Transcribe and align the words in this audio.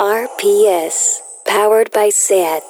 RPS, 0.00 1.20
powered 1.44 1.90
by 1.92 2.10
SAT. 2.10 2.62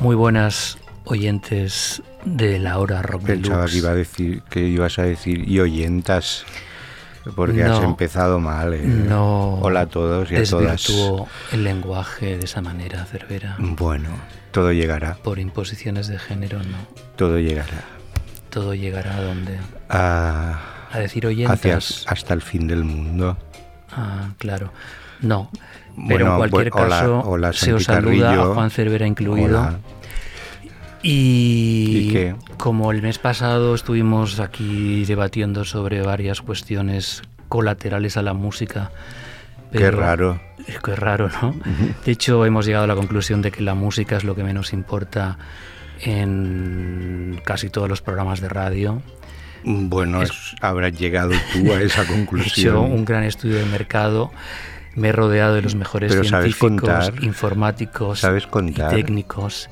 Muy 0.00 0.16
buenas 0.16 0.78
oyentes 1.04 2.02
de 2.24 2.58
la 2.58 2.78
hora 2.78 3.02
rock 3.02 3.24
Pensaba 3.24 3.66
que, 3.66 3.76
iba 3.76 3.90
a 3.90 3.94
decir, 3.94 4.42
que 4.48 4.60
ibas 4.60 4.98
a 4.98 5.02
decir 5.02 5.46
y 5.46 5.60
oyentas, 5.60 6.46
porque 7.34 7.62
has 7.64 7.82
empezado 7.82 8.38
mal. 8.40 8.74
eh. 8.74 8.82
No 8.84 9.54
Hola 9.60 9.80
a 9.82 9.86
todos 9.86 10.30
y 10.30 10.36
a 10.36 10.44
todas. 10.44 10.86
el 11.52 11.64
lenguaje 11.64 12.36
de 12.38 12.44
esa 12.44 12.60
manera, 12.60 13.04
Cervera. 13.04 13.56
Bueno, 13.58 14.08
todo 14.52 14.72
llegará, 14.72 15.14
Por 15.22 15.38
imposiciones 15.38 16.08
de 16.08 16.18
género, 16.18 16.58
no. 16.58 16.76
todo 17.16 17.38
llegará. 17.38 17.84
Todo 18.50 18.74
llegará 18.74 19.16
a 19.16 19.22
donde. 19.22 19.58
A- 19.88 20.58
A 20.92 20.98
decir 20.98 21.26
hacia, 21.26 21.46
oyentas. 21.46 22.04
hasta 22.08 22.34
el 22.34 22.42
fin 22.42 22.68
del 22.68 22.84
mundo. 22.84 23.36
Ah, 23.90 24.28
claro. 24.38 24.72
No. 25.20 25.50
Pero 26.08 26.26
Bueno, 26.26 26.30
en 26.32 26.36
cualquier 26.50 26.70
bu- 26.72 26.80
hola- 26.84 26.98
caso, 27.00 27.20
hola, 27.24 27.52
se 27.52 27.72
os 27.72 27.84
saluda 27.84 28.32
a. 28.42 28.46
Juan 28.54 28.70
Cervera 28.70 29.06
incluido. 29.06 29.58
Hola. 29.60 29.78
Y, 31.04 32.08
¿Y 32.08 32.12
qué? 32.12 32.34
como 32.56 32.90
el 32.90 33.02
mes 33.02 33.18
pasado 33.18 33.74
estuvimos 33.74 34.40
aquí 34.40 35.04
debatiendo 35.04 35.64
sobre 35.66 36.00
varias 36.00 36.40
cuestiones 36.40 37.22
colaterales 37.48 38.16
a 38.16 38.22
la 38.22 38.32
música. 38.32 38.90
Qué 39.70 39.90
raro. 39.90 40.40
Qué 40.82 40.96
raro, 40.96 41.28
¿no? 41.42 41.54
De 42.06 42.12
hecho, 42.12 42.46
hemos 42.46 42.64
llegado 42.64 42.84
a 42.84 42.86
la 42.86 42.94
conclusión 42.94 43.42
de 43.42 43.50
que 43.50 43.60
la 43.62 43.74
música 43.74 44.16
es 44.16 44.24
lo 44.24 44.34
que 44.34 44.42
menos 44.44 44.72
importa 44.72 45.36
en 46.00 47.40
casi 47.44 47.68
todos 47.68 47.88
los 47.88 48.00
programas 48.00 48.40
de 48.40 48.48
radio. 48.48 49.02
Bueno, 49.64 50.22
Es- 50.22 50.54
habrás 50.62 50.92
llegado 50.98 51.32
tú 51.52 51.72
a 51.72 51.82
esa 51.82 52.00
He 52.02 52.04
hecho 52.04 52.12
conclusión. 52.14 52.76
un 52.76 53.04
gran 53.04 53.24
estudio 53.24 53.56
de 53.56 53.66
mercado. 53.66 54.30
Me 54.94 55.08
he 55.08 55.12
rodeado 55.12 55.54
de 55.54 55.62
los 55.62 55.74
mejores 55.74 56.12
Pero 56.12 56.24
¿sabes 56.24 56.54
científicos, 56.56 57.12
informáticos 57.22 58.20
¿Sabes 58.20 58.44
y 58.68 58.72
técnicos. 58.72 59.68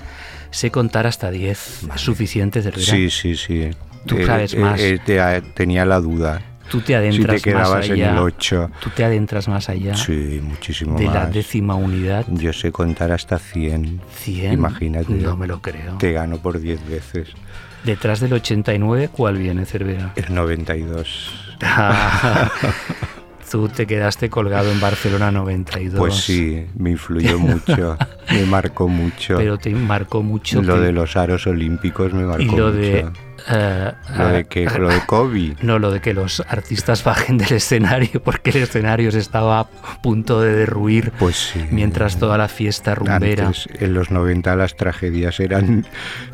Sé 0.52 0.70
contar 0.70 1.06
hasta 1.08 1.30
10. 1.32 1.88
Es 1.94 2.00
suficiente, 2.00 2.62
Cervera. 2.62 2.84
Sí, 2.86 3.10
sí, 3.10 3.34
sí. 3.36 3.70
Tú 4.06 4.18
Eh, 4.18 4.26
sabes 4.26 4.54
eh, 4.54 4.58
más. 4.58 4.80
eh, 4.80 5.00
te- 5.04 5.40
tenía 5.54 5.84
la 5.84 5.98
duda. 6.00 6.40
Tú 6.70 6.80
te 6.80 6.86
Si 6.88 6.94
adentras 6.94 7.36
te 7.42 7.50
quedabas 7.50 7.70
más 7.70 7.86
en 7.86 7.92
allá. 7.92 8.12
el 8.12 8.18
8. 8.18 8.70
Tú 8.80 8.90
te 8.90 9.04
adentras 9.04 9.46
más 9.48 9.68
allá 9.68 9.94
Sí, 9.96 10.40
muchísimo 10.42 10.98
de 10.98 11.04
la 11.06 11.24
más. 11.24 11.32
décima 11.34 11.74
unidad. 11.74 12.24
Yo 12.28 12.52
sé 12.52 12.70
contar 12.72 13.12
hasta 13.12 13.38
100. 13.38 14.00
100. 14.14 14.52
Imagínate. 14.54 15.12
No 15.12 15.36
me 15.36 15.46
lo 15.46 15.60
creo. 15.60 15.98
Te 15.98 16.12
gano 16.12 16.38
por 16.38 16.60
10 16.60 16.86
veces. 16.88 17.28
Detrás 17.84 18.20
del 18.20 18.32
89, 18.34 19.10
¿cuál 19.12 19.36
viene, 19.38 19.66
Cervera? 19.66 20.12
El 20.16 20.32
92. 20.34 21.30
Tú 23.50 23.68
te 23.68 23.86
quedaste 23.86 24.30
colgado 24.30 24.70
en 24.72 24.80
Barcelona 24.80 25.30
92. 25.30 25.98
Pues 25.98 26.14
sí, 26.16 26.66
me 26.76 26.90
influyó 26.92 27.38
mucho. 27.38 27.98
me 28.30 28.44
marcó 28.46 28.88
mucho. 28.88 29.36
Pero 29.36 29.58
te 29.58 29.70
marcó 29.70 30.22
mucho. 30.22 30.62
lo 30.62 30.76
que- 30.76 30.80
de 30.80 30.92
los 30.92 31.16
aros 31.16 31.46
olímpicos 31.46 32.12
me 32.14 32.24
marcó 32.24 32.42
y 32.42 32.46
lo 32.56 32.72
de. 32.72 33.04
mucho. 33.04 33.12
eh, 33.50 33.92
Lo 34.16 34.28
de 34.28 34.38
eh, 34.40 34.44
que, 34.44 34.64
lo 34.78 34.88
de 34.88 35.00
Kobe. 35.06 35.56
No, 35.60 35.78
lo 35.78 35.90
de 35.90 36.00
que 36.00 36.14
los 36.14 36.40
artistas 36.48 37.04
bajen 37.04 37.36
del 37.38 37.52
escenario 37.52 38.22
porque 38.24 38.50
el 38.50 38.56
escenario 38.58 39.10
se 39.10 39.18
estaba 39.18 39.60
a 39.60 39.68
punto 40.00 40.40
de 40.40 40.54
derruir 40.54 41.12
Pues 41.18 41.36
sí. 41.52 41.60
mientras 41.70 42.18
toda 42.18 42.38
la 42.38 42.48
fiesta 42.48 42.94
rumbera. 42.94 43.46
Antes, 43.48 43.68
en 43.80 43.92
los 43.92 44.10
90 44.10 44.54
las 44.56 44.76
tragedias 44.76 45.40
eran 45.40 45.84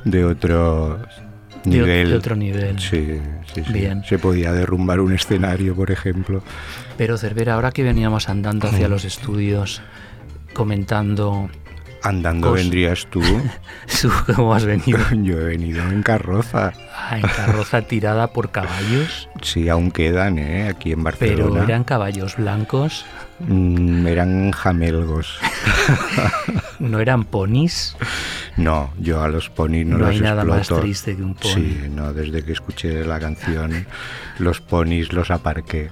de 0.04 0.24
otro 0.24 0.98
de, 1.64 1.70
nivel. 1.70 2.10
de 2.10 2.16
otro 2.16 2.36
nivel. 2.36 2.78
Sí, 2.78 3.18
sí, 3.54 3.62
sí. 3.66 3.72
Bien. 3.72 4.04
Se 4.04 4.18
podía 4.18 4.52
derrumbar 4.52 5.00
un 5.00 5.12
escenario, 5.14 5.74
por 5.74 5.90
ejemplo. 5.90 6.42
Pero 6.98 7.16
Cervera, 7.16 7.54
ahora 7.54 7.70
que 7.72 7.82
veníamos 7.82 8.28
andando 8.28 8.68
hacia 8.68 8.88
Mm. 8.88 8.90
los 8.90 9.04
estudios 9.06 9.80
comentando 10.52 11.48
Andando 12.02 12.52
vendrías 12.52 13.06
tú. 13.10 13.20
cómo 14.36 14.54
has 14.54 14.64
venido 14.64 14.98
Yo 15.22 15.40
he 15.40 15.44
venido 15.44 15.82
en 15.84 16.02
carroza. 16.02 16.72
ah, 16.94 17.16
en 17.18 17.22
carroza 17.22 17.82
tirada 17.82 18.28
por 18.32 18.50
caballos, 18.50 19.28
Sí, 19.42 19.68
aún 19.68 19.90
quedan, 19.90 20.38
¿eh? 20.38 20.68
Aquí 20.68 20.92
en 20.92 21.02
pero 21.04 21.04
Barcelona. 21.44 21.62
eran 21.64 21.84
caballos 21.84 22.36
blancos, 22.36 23.04
Mm, 23.40 24.04
eran 24.08 24.50
jamelgos. 24.50 25.38
no 26.80 26.98
eran 26.98 27.22
ponis. 27.24 27.96
No, 28.56 28.92
yo 28.98 29.22
a 29.22 29.28
los 29.28 29.48
ponis 29.48 29.86
no, 29.86 29.92
No, 29.98 30.06
los 30.06 30.10
hay 30.16 30.20
nada 30.20 30.44
más 30.44 30.58
exploto. 30.58 30.82
triste 30.82 31.14
que 31.16 31.22
un 31.22 31.34
pony. 31.34 31.52
Sí, 31.54 31.80
no, 31.88 32.12
desde 32.12 32.42
que 32.44 32.50
escuché 32.50 33.04
la 33.04 33.20
canción, 33.20 33.86
los 34.40 34.60
ponis 34.60 35.12
los 35.12 35.30
aparqué. 35.30 35.90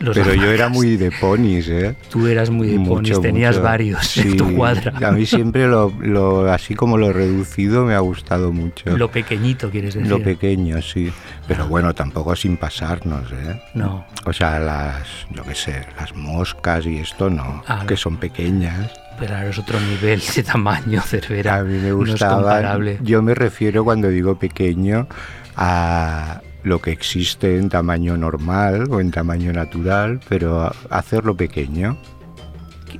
Los 0.00 0.16
Pero 0.16 0.34
yo 0.34 0.50
era 0.50 0.68
muy 0.68 0.96
de 0.96 1.10
ponis, 1.10 1.68
¿eh? 1.68 1.94
Tú 2.10 2.26
eras 2.26 2.50
muy 2.50 2.68
de 2.68 2.80
ponis, 2.86 3.20
tenías 3.20 3.56
mucho. 3.56 3.64
varios 3.64 4.16
en 4.18 4.36
tu 4.36 4.54
cuadra. 4.56 4.92
A 5.08 5.12
mí 5.12 5.26
siempre 5.26 5.66
lo, 5.66 5.92
lo- 6.00 6.50
así 6.52 6.74
como 6.74 6.96
lo 6.98 7.12
reducido 7.12 7.84
me 7.84 7.94
ha 7.94 8.00
gustado 8.00 8.52
mucho. 8.52 8.96
Lo 8.96 9.10
pequeñito, 9.10 9.70
quieres 9.70 9.94
decir. 9.94 10.08
Lo 10.10 10.22
pequeño, 10.22 10.80
sí. 10.82 11.12
Pero 11.46 11.66
bueno, 11.68 11.94
tampoco 11.94 12.34
sin 12.36 12.56
pasarnos, 12.56 13.30
¿eh? 13.32 13.60
No, 13.74 14.04
O 14.24 14.32
sea, 14.32 14.58
las, 14.58 15.06
yo 15.30 15.42
qué 15.44 15.54
sé, 15.54 15.86
las 15.98 16.14
moscas 16.14 16.84
y 16.86 16.98
esto 16.98 17.30
no, 17.30 17.62
Ah, 17.66 17.84
que 17.86 17.96
son 17.96 18.16
pequeñas. 18.18 18.90
pero 19.18 19.34
ahora 19.36 19.48
es 19.50 19.58
otro 19.58 19.78
nivel 19.80 20.20
de 20.36 20.42
tamaño, 20.42 21.00
Cervera. 21.02 21.56
A 21.56 21.64
mí 21.64 21.78
me 21.78 21.92
gustaba. 21.92 22.78
yo 23.02 23.22
me 23.22 23.34
refiero 23.34 23.84
cuando 23.84 24.08
digo 24.08 24.38
pequeño 24.38 25.08
a 25.56 26.40
lo 26.68 26.80
que 26.80 26.92
existe 26.92 27.56
en 27.58 27.68
tamaño 27.68 28.16
normal 28.16 28.84
o 28.90 29.00
en 29.00 29.10
tamaño 29.10 29.52
natural, 29.52 30.20
pero 30.28 30.70
hacerlo 30.90 31.36
pequeño. 31.36 31.98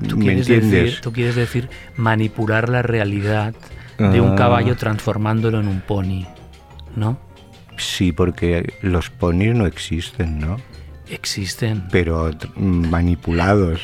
¿Tú 0.08 0.16
¿Me 0.16 0.24
quieres, 0.24 0.48
entiendes? 0.48 0.70
decir, 0.84 1.00
tú 1.00 1.12
quieres 1.12 1.34
decir 1.36 1.68
manipular 1.96 2.68
la 2.68 2.82
realidad 2.82 3.54
de 3.98 4.20
un 4.20 4.32
Ah. 4.32 4.36
caballo 4.36 4.76
transformándolo 4.76 5.60
en 5.60 5.68
un 5.68 5.80
pony, 5.80 6.24
¿no? 6.96 7.18
Sí, 7.76 8.12
porque 8.12 8.74
los 8.82 9.10
ponis 9.10 9.54
no 9.54 9.66
existen, 9.66 10.38
¿no? 10.38 10.56
Existen. 11.10 11.84
Pero 11.90 12.30
manipulados 12.56 13.80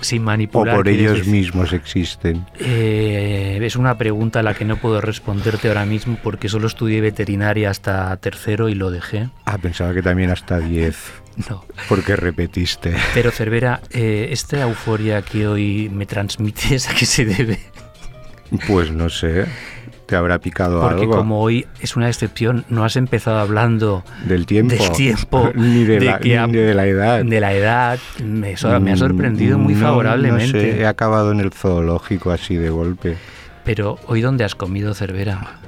Sin 0.00 0.22
o 0.22 0.24
manipular. 0.26 0.76
por 0.76 0.84
quieres 0.84 1.00
ellos 1.02 1.18
decir. 1.18 1.32
mismos 1.32 1.72
existen. 1.72 2.44
Eh, 2.60 3.58
es 3.62 3.76
una 3.76 3.96
pregunta 3.96 4.40
a 4.40 4.42
la 4.42 4.54
que 4.54 4.64
no 4.64 4.76
puedo 4.76 5.00
responderte 5.00 5.68
ahora 5.68 5.84
mismo 5.86 6.18
porque 6.22 6.48
solo 6.48 6.66
estudié 6.66 7.00
veterinaria 7.00 7.70
hasta 7.70 8.16
tercero 8.18 8.68
y 8.68 8.74
lo 8.74 8.90
dejé. 8.90 9.28
Ah, 9.44 9.58
pensaba 9.58 9.94
que 9.94 10.02
también 10.02 10.30
hasta 10.30 10.58
10, 10.58 10.96
No. 11.50 11.64
porque 11.88 12.16
repetiste. 12.16 12.94
Pero 13.14 13.30
Cervera, 13.30 13.80
eh, 13.90 14.28
esta 14.30 14.60
euforia 14.62 15.22
que 15.22 15.46
hoy 15.46 15.88
me 15.92 16.06
transmites, 16.06 16.88
¿a 16.90 16.94
qué 16.94 17.06
se 17.06 17.24
debe? 17.24 17.58
Pues 18.66 18.90
no 18.90 19.08
sé, 19.10 19.44
te 20.08 20.16
habrá 20.16 20.38
picado 20.38 20.80
Porque 20.80 21.02
algo 21.02 21.16
como 21.16 21.42
hoy 21.42 21.66
es 21.80 21.94
una 21.94 22.08
excepción, 22.08 22.64
no 22.70 22.82
has 22.82 22.96
empezado 22.96 23.38
hablando 23.40 24.04
del 24.24 24.46
tiempo. 24.46 24.74
del 24.74 24.90
tiempo, 24.92 25.50
ni, 25.54 25.84
de 25.84 26.00
de 26.00 26.06
la, 26.06 26.18
que 26.18 26.40
ni 26.46 26.52
de 26.54 26.74
la 26.74 26.86
edad. 26.86 27.22
de 27.22 27.40
la 27.40 27.52
edad, 27.52 27.98
me, 28.24 28.54
ha 28.54 28.96
sorprendido 28.96 29.58
muy 29.58 29.74
Mm, 29.74 29.80
no, 29.80 29.86
favorablemente. 29.86 30.46
No 30.46 30.60
sé, 30.62 30.80
he 30.80 30.86
acabado 30.86 31.30
en 31.30 31.40
el 31.40 31.52
zoológico 31.52 32.30
así 32.30 32.56
de 32.56 32.70
golpe. 32.70 33.18
Pero 33.64 33.98
hoy 34.06 34.22
dónde 34.22 34.44
has 34.44 34.54
comido 34.54 34.94
Cervera? 34.94 35.58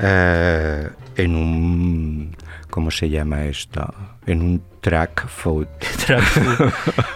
Eh, 0.00 0.88
en 1.14 1.36
un... 1.36 2.36
¿Cómo 2.70 2.90
se 2.90 3.08
llama 3.08 3.44
esto? 3.44 3.94
En 4.26 4.42
un 4.42 4.62
track 4.80 5.28
food. 5.28 5.68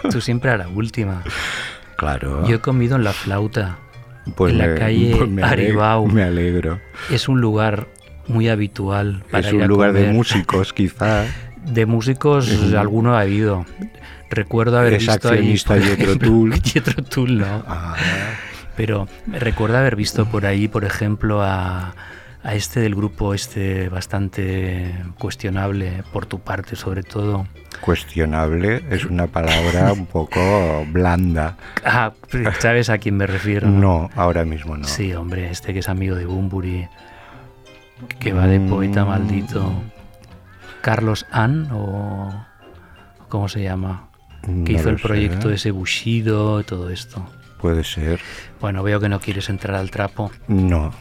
Tú, 0.01 0.09
tú 0.11 0.21
siempre 0.21 0.51
a 0.51 0.55
la 0.55 0.69
última. 0.69 1.23
Claro. 1.97 2.47
Yo 2.47 2.55
he 2.55 2.59
comido 2.61 2.95
en 2.95 3.03
la 3.03 3.11
flauta. 3.11 3.79
Pues 4.35 4.51
en 4.53 4.57
la 4.59 4.75
calle 4.75 5.15
me 5.27 5.41
aleg- 5.41 5.45
Aribau. 5.51 6.07
Me 6.07 6.23
alegro. 6.23 6.79
Es 7.11 7.27
un 7.27 7.41
lugar 7.41 7.87
muy 8.27 8.47
habitual 8.49 9.23
para 9.31 9.47
es 9.47 9.53
ir 9.53 9.57
un 9.57 9.63
a 9.63 9.67
lugar 9.67 9.93
de 9.93 10.11
músicos, 10.11 10.73
quizá. 10.73 11.25
De 11.65 11.85
músicos, 11.85 12.49
alguno 12.73 13.15
ha 13.15 13.21
habido. 13.21 13.65
Recuerdo 14.29 14.79
haber 14.79 14.93
Es 14.93 14.99
visto 15.07 15.29
ahí, 15.29 15.37
accionista 15.37 15.75
por 15.75 15.83
ejemplo, 15.83 16.17
Tull. 16.27 16.53
Jethro 16.63 17.03
Tull, 17.03 17.37
no. 17.37 17.63
Ah, 17.67 17.95
Pero 18.75 19.07
recuerdo 19.27 19.77
haber 19.77 19.95
visto 19.95 20.25
por 20.25 20.45
ahí, 20.45 20.67
por 20.67 20.83
ejemplo, 20.85 21.41
a, 21.43 21.93
a 22.43 22.55
este 22.55 22.81
del 22.81 22.93
grupo 22.95 23.33
este 23.33 23.87
bastante 23.89 24.93
cuestionable, 25.17 26.03
por 26.11 26.25
tu 26.25 26.39
parte 26.39 26.75
sobre 26.75 27.01
todo. 27.03 27.47
cuestionable 27.81 28.83
es 28.89 29.05
una 29.05 29.27
palabra 29.27 29.93
un 29.93 30.05
poco 30.05 30.85
blanda. 30.91 31.55
Ah, 31.85 32.11
¿sabes 32.59 32.89
a 32.89 32.97
quién 32.97 33.17
me 33.17 33.27
refiero? 33.27 33.67
No, 33.69 34.09
ahora 34.15 34.43
mismo 34.45 34.75
no. 34.77 34.85
Sí, 34.85 35.13
hombre, 35.13 35.49
este 35.51 35.73
que 35.73 35.79
es 35.79 35.89
amigo 35.89 36.15
de 36.15 36.25
Bumburi, 36.25 36.87
que 38.19 38.33
va 38.33 38.47
de 38.47 38.59
poeta 38.59 39.05
Mm. 39.05 39.07
maldito. 39.07 39.73
Carlos 40.81 41.25
Ann 41.31 41.69
o... 41.71 42.45
¿Cómo 43.29 43.47
se 43.47 43.63
llama? 43.63 44.09
que 44.41 44.73
No 44.73 44.79
hizo 44.79 44.89
el 44.89 44.97
proyecto 44.99 45.47
sé. 45.47 45.55
ese 45.55 45.71
Bushido, 45.71 46.61
todo 46.63 46.89
esto. 46.89 47.25
Puede 47.61 47.85
ser. 47.85 48.19
Bueno, 48.59 48.83
veo 48.83 48.99
que 48.99 49.07
no 49.07 49.21
quieres 49.21 49.49
entrar 49.49 49.77
al 49.77 49.89
trapo. 49.89 50.29
No. 50.49 50.93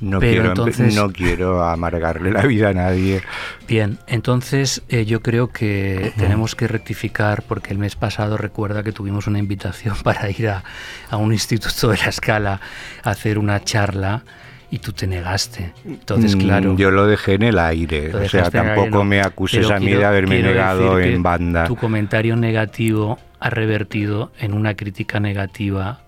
No 0.00 0.18
Pero 0.20 0.32
quiero, 0.32 0.48
entonces- 0.48 0.94
no 0.94 1.10
quiero 1.12 1.62
amargarle 1.64 2.30
la 2.30 2.42
vida 2.42 2.70
a 2.70 2.74
nadie. 2.74 3.22
Bien, 3.68 3.98
entonces 4.06 4.82
eh, 4.88 5.04
yo 5.04 5.22
creo 5.22 5.48
que 5.48 6.12
tenemos 6.16 6.54
que 6.54 6.66
rectificar 6.68 7.42
porque 7.42 7.72
el 7.72 7.78
mes 7.78 7.96
pasado 7.96 8.36
recuerda 8.36 8.82
que 8.82 8.92
tuvimos 8.92 9.26
una 9.26 9.38
invitación 9.38 9.94
para 10.04 10.28
ir 10.30 10.48
a, 10.48 10.64
a 11.10 11.16
un 11.16 11.32
instituto 11.32 11.88
de 11.88 11.96
la 11.98 12.06
escala 12.06 12.60
a 13.02 13.10
hacer 13.10 13.38
una 13.38 13.62
charla 13.64 14.24
y 14.70 14.78
tú 14.80 14.92
te 14.92 15.06
negaste. 15.06 15.72
Entonces, 15.84 16.34
Mm, 16.34 16.40
claro. 16.40 16.76
Yo 16.76 16.90
lo 16.90 17.06
dejé 17.06 17.34
en 17.34 17.42
el 17.44 17.58
aire. 17.60 18.12
O 18.14 18.28
sea, 18.28 18.46
aire, 18.46 18.50
tampoco 18.50 18.88
¿no? 18.98 19.04
me 19.04 19.20
acuses 19.20 19.60
Pero 19.64 19.76
a 19.76 19.78
mí 19.78 19.86
quiero- 19.86 20.00
de 20.00 20.06
haberme 20.06 20.42
negado 20.42 20.98
en 20.98 21.22
banda. 21.22 21.64
Tu 21.66 21.76
comentario 21.76 22.34
negativo 22.34 23.18
ha 23.38 23.50
revertido 23.50 24.32
en 24.40 24.52
una 24.54 24.74
crítica 24.74 25.20
negativa 25.20 26.00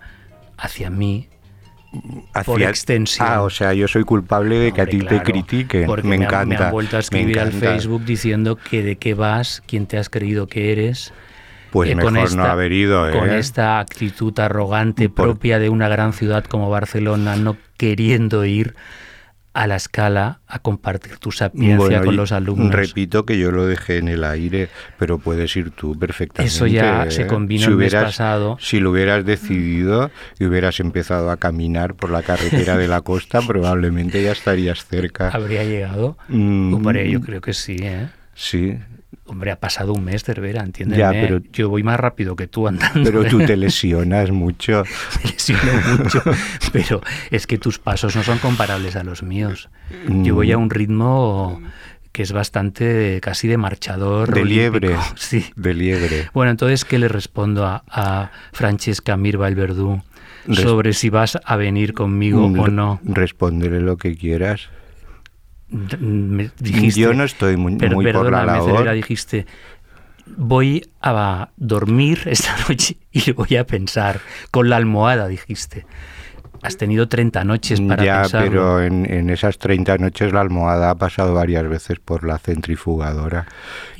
hacia 0.57 0.89
mí 0.89 1.29
por 2.45 2.55
Hacia- 2.57 2.69
extensión. 2.69 3.27
Ah, 3.29 3.41
o 3.41 3.49
sea, 3.49 3.73
yo 3.73 3.87
soy 3.87 4.03
culpable 4.03 4.57
de 4.59 4.71
que 4.71 4.81
a 4.81 4.83
Hombre, 4.83 4.97
ti 4.99 5.05
claro, 5.05 5.17
te 5.23 5.31
critiquen. 5.31 5.85
Porque 5.85 6.07
me 6.07 6.15
han- 6.15 6.23
encanta. 6.23 6.57
Me 6.59 6.65
han 6.65 6.71
vuelto 6.71 6.95
a 6.95 6.99
me 6.99 7.01
escribir 7.01 7.39
al. 7.39 7.51
Facebook 7.53 8.03
diciendo 8.05 8.57
que 8.57 8.83
de 8.83 8.97
qué 8.97 9.13
vas, 9.13 9.63
quién 9.67 9.85
te 9.87 9.97
has 9.97 10.09
creído 10.09 10.47
que 10.47 10.71
eres. 10.71 11.13
Pues 11.71 11.89
eh, 11.89 11.95
mejor 11.95 12.13
con 12.13 12.21
no 12.21 12.25
esta- 12.27 12.51
haber 12.51 12.71
ido, 12.71 13.09
¿eh? 13.09 13.11
Con 13.17 13.29
esta 13.29 13.79
actitud 13.79 14.37
arrogante 14.39 15.09
Por- 15.09 15.25
propia 15.27 15.59
de 15.59 15.69
una 15.69 15.87
gran 15.89 16.13
ciudad 16.13 16.43
como 16.45 16.69
Barcelona, 16.69 17.35
no 17.35 17.57
queriendo 17.77 18.45
ir 18.45 18.75
a 19.57 19.65
la 19.65 19.75
escala 19.75 20.39
a 20.45 20.59
compartir 20.59 21.17
tu 21.17 21.31
sapiencia 21.31 21.77
Bueno, 21.77 22.03
con 22.05 22.15
los 22.15 22.31
alumnos. 22.31 22.71
Repito 22.73 23.25
que 23.25 23.39
yo 23.39 23.51
lo 23.51 23.65
dejé 23.65 23.97
en 23.97 24.07
el 24.07 24.23
aire, 24.23 24.69
pero 24.99 25.17
puedes 25.17 25.55
ir 25.55 25.71
tú 25.71 25.97
perfectamente. 25.97 26.53
Eso 26.53 26.67
ya 26.67 27.05
¿eh? 27.05 27.11
se 27.11 27.25
combinó 27.25 27.61
Si 27.65 27.71
el 27.71 27.77
mes 27.77 27.91
hubieras- 27.91 28.03
pasado. 28.05 28.57
Si 28.61 28.79
lo 28.79 28.91
hubieras 28.91 29.25
decidido 29.25 30.11
y 30.39 30.45
hubieras 30.45 30.79
empezado 30.79 31.31
a 31.31 31.37
caminar 31.37 31.95
por 31.95 32.11
la 32.11 32.21
carretera 32.21 32.77
de 32.77 32.87
la 32.87 33.01
costa, 33.01 33.41
probablemente 33.47 34.21
ya 34.21 34.31
estarías 34.31 34.85
cerca. 34.85 35.29
¿Habría 35.29 35.63
llegado? 35.63 36.17
Mm, 36.27 36.75
Hombre, 36.75 37.09
yo 37.09 37.19
creo 37.21 37.41
que 37.41 37.53
sí, 37.53 37.77
¿eh? 37.81 38.09
Sí, 38.35 38.77
Hombre, 39.27 39.51
ha 39.51 39.59
pasado 39.59 39.93
un 39.93 40.03
mes, 40.05 40.23
Cervera, 40.23 40.63
entiéndeme. 40.63 40.99
Ya, 40.99 41.11
pero- 41.11 41.41
Yo 41.53 41.69
voy 41.69 41.83
más 41.83 41.99
rápido 41.99 42.35
que 42.35 42.47
tú 42.47 42.67
andando. 42.67 43.03
pero 43.03 43.25
tú 43.25 43.39
te 43.39 43.57
lesionas 43.57 44.31
mucho. 44.31 44.83
me 45.23 45.31
lesiono 45.31 45.63
mucho, 45.97 46.23
pero 46.71 47.01
es 47.31 47.45
que 47.47 47.57
tus 47.57 47.77
pasos 47.79 48.15
no 48.15 48.23
son 48.23 48.37
comparables 48.39 48.95
a 48.95 49.03
los 49.03 49.23
míos. 49.23 49.69
Yo 50.07 50.35
voy 50.35 50.51
a 50.51 50.57
un 50.57 50.69
ritmo 50.69 51.61
que 52.11 52.23
es 52.23 52.31
bastante 52.31 53.19
casi 53.21 53.47
de 53.47 53.57
marchador. 53.57 54.33
De 54.33 54.41
olímpico. 54.41 54.79
liebre. 54.87 54.95
Sí. 55.17 55.45
De 55.55 55.73
liebre. 55.73 56.29
Bueno, 56.33 56.51
entonces, 56.51 56.83
¿qué 56.85 56.97
le 56.97 57.07
respondo 57.09 57.65
a, 57.65 57.83
a 57.89 58.31
Francesca 58.53 59.17
Mirva 59.17 59.47
el 59.47 59.55
Verdú 59.55 60.01
sobre 60.51 60.93
si 60.93 61.09
vas 61.09 61.37
a 61.43 61.55
venir 61.57 61.93
conmigo 61.93 62.45
o 62.47 62.65
Re- 62.65 62.71
no? 62.71 62.99
Respóndele 63.03 63.81
lo 63.81 63.97
que 63.97 64.15
quieras. 64.15 64.69
Me 65.69 66.49
dijiste, 66.59 66.99
Yo 67.01 67.13
no 67.13 67.23
estoy 67.23 67.57
muy, 67.57 67.75
Per- 67.75 67.93
muy 67.93 68.11
por 68.11 68.31
la 68.31 68.45
labor. 68.45 68.71
Cervera, 68.71 68.93
dijiste, 68.93 69.45
voy 70.37 70.89
a 71.01 71.49
dormir 71.57 72.21
esta 72.25 72.55
noche 72.69 72.97
y 73.11 73.31
voy 73.31 73.55
a 73.57 73.65
pensar, 73.65 74.19
con 74.51 74.69
la 74.69 74.77
almohada, 74.77 75.27
dijiste. 75.27 75.85
Has 76.63 76.75
tenido 76.75 77.07
30 77.07 77.43
noches 77.43 77.79
para 77.81 78.03
ya, 78.03 78.21
pensarlo. 78.23 78.49
pero 78.49 78.81
en, 78.81 79.05
en 79.11 79.29
esas 79.29 79.59
30 79.59 79.99
noches 79.99 80.33
la 80.33 80.41
almohada 80.41 80.89
ha 80.89 80.95
pasado 80.95 81.35
varias 81.35 81.67
veces 81.69 81.99
por 81.99 82.25
la 82.25 82.39
centrifugadora 82.39 83.45